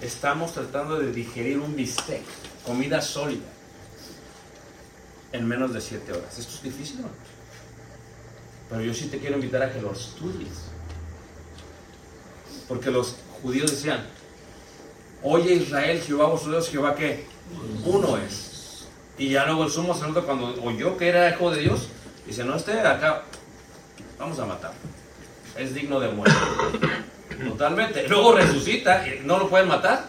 [0.00, 2.22] Estamos tratando de digerir un bistec,
[2.64, 3.46] comida sólida,
[5.32, 6.38] en menos de siete horas.
[6.38, 7.18] Esto es difícil, hermanos.
[8.70, 10.70] Pero yo sí te quiero invitar a que lo estudies.
[12.68, 14.06] Porque los judíos decían,
[15.22, 17.26] oye Israel, Jehová vosotros Dios, Jehová qué?
[17.84, 18.86] Uno es.
[19.18, 21.88] Y ya luego el sumo sacerdote cuando oyó que era hijo de Dios,
[22.26, 23.24] dice, no esté acá,
[24.20, 24.72] vamos a matar.
[25.56, 26.36] Es digno de muerte.
[27.48, 28.06] Totalmente.
[28.06, 30.04] Luego resucita y no lo pueden matar.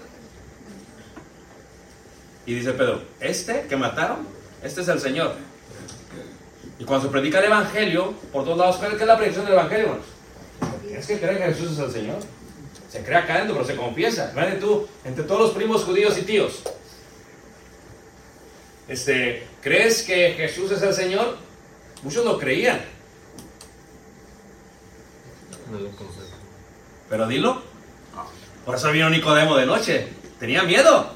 [2.45, 4.28] Y dice Pedro, este que mataron,
[4.62, 5.34] este es el Señor.
[6.78, 9.86] Y cuando se predica el Evangelio, por todos lados, ¿qué es la predicción del Evangelio?
[9.86, 10.05] hermanos?
[10.82, 12.18] Tienes que creer que Jesús es el Señor.
[12.89, 14.32] Se cree acá pero se confiesa.
[14.34, 16.64] Imagínate tú, entre todos los primos judíos y tíos.
[18.89, 21.38] Este, ¿Crees que Jesús es el Señor?
[22.03, 22.82] Muchos lo creían.
[27.09, 27.61] Pero dilo.
[28.65, 30.07] Por eso vino Nicodemo de noche.
[30.39, 31.13] Tenía miedo.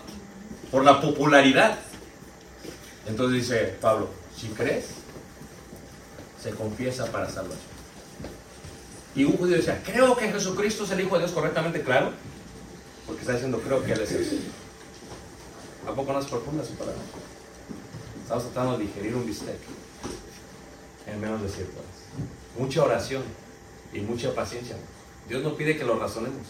[0.72, 1.78] Por la popularidad.
[3.08, 4.88] Entonces dice Pablo, si crees,
[6.42, 7.76] se confiesa para salvación.
[9.16, 12.12] Y un judío decía, creo que Jesucristo es el Hijo de Dios correctamente, claro.
[13.06, 14.44] Porque está diciendo, creo que Él es Señor.
[15.88, 17.00] ¿A poco no es profunda su palabra?
[18.24, 19.60] Estamos tratando de digerir un bistec
[21.06, 22.28] en menos de siete horas.
[22.58, 23.24] Mucha oración
[23.96, 24.76] y mucha paciencia.
[25.28, 26.48] Dios no pide que lo razonemos,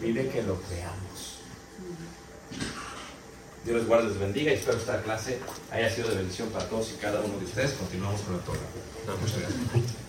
[0.00, 1.40] pide que lo creamos.
[3.64, 5.38] Dios les guarde, les bendiga y espero esta clase
[5.70, 7.72] haya sido de bendición para todos y cada uno de ustedes.
[7.72, 8.68] Continuamos con el programa.
[9.20, 10.07] Muchas gracias.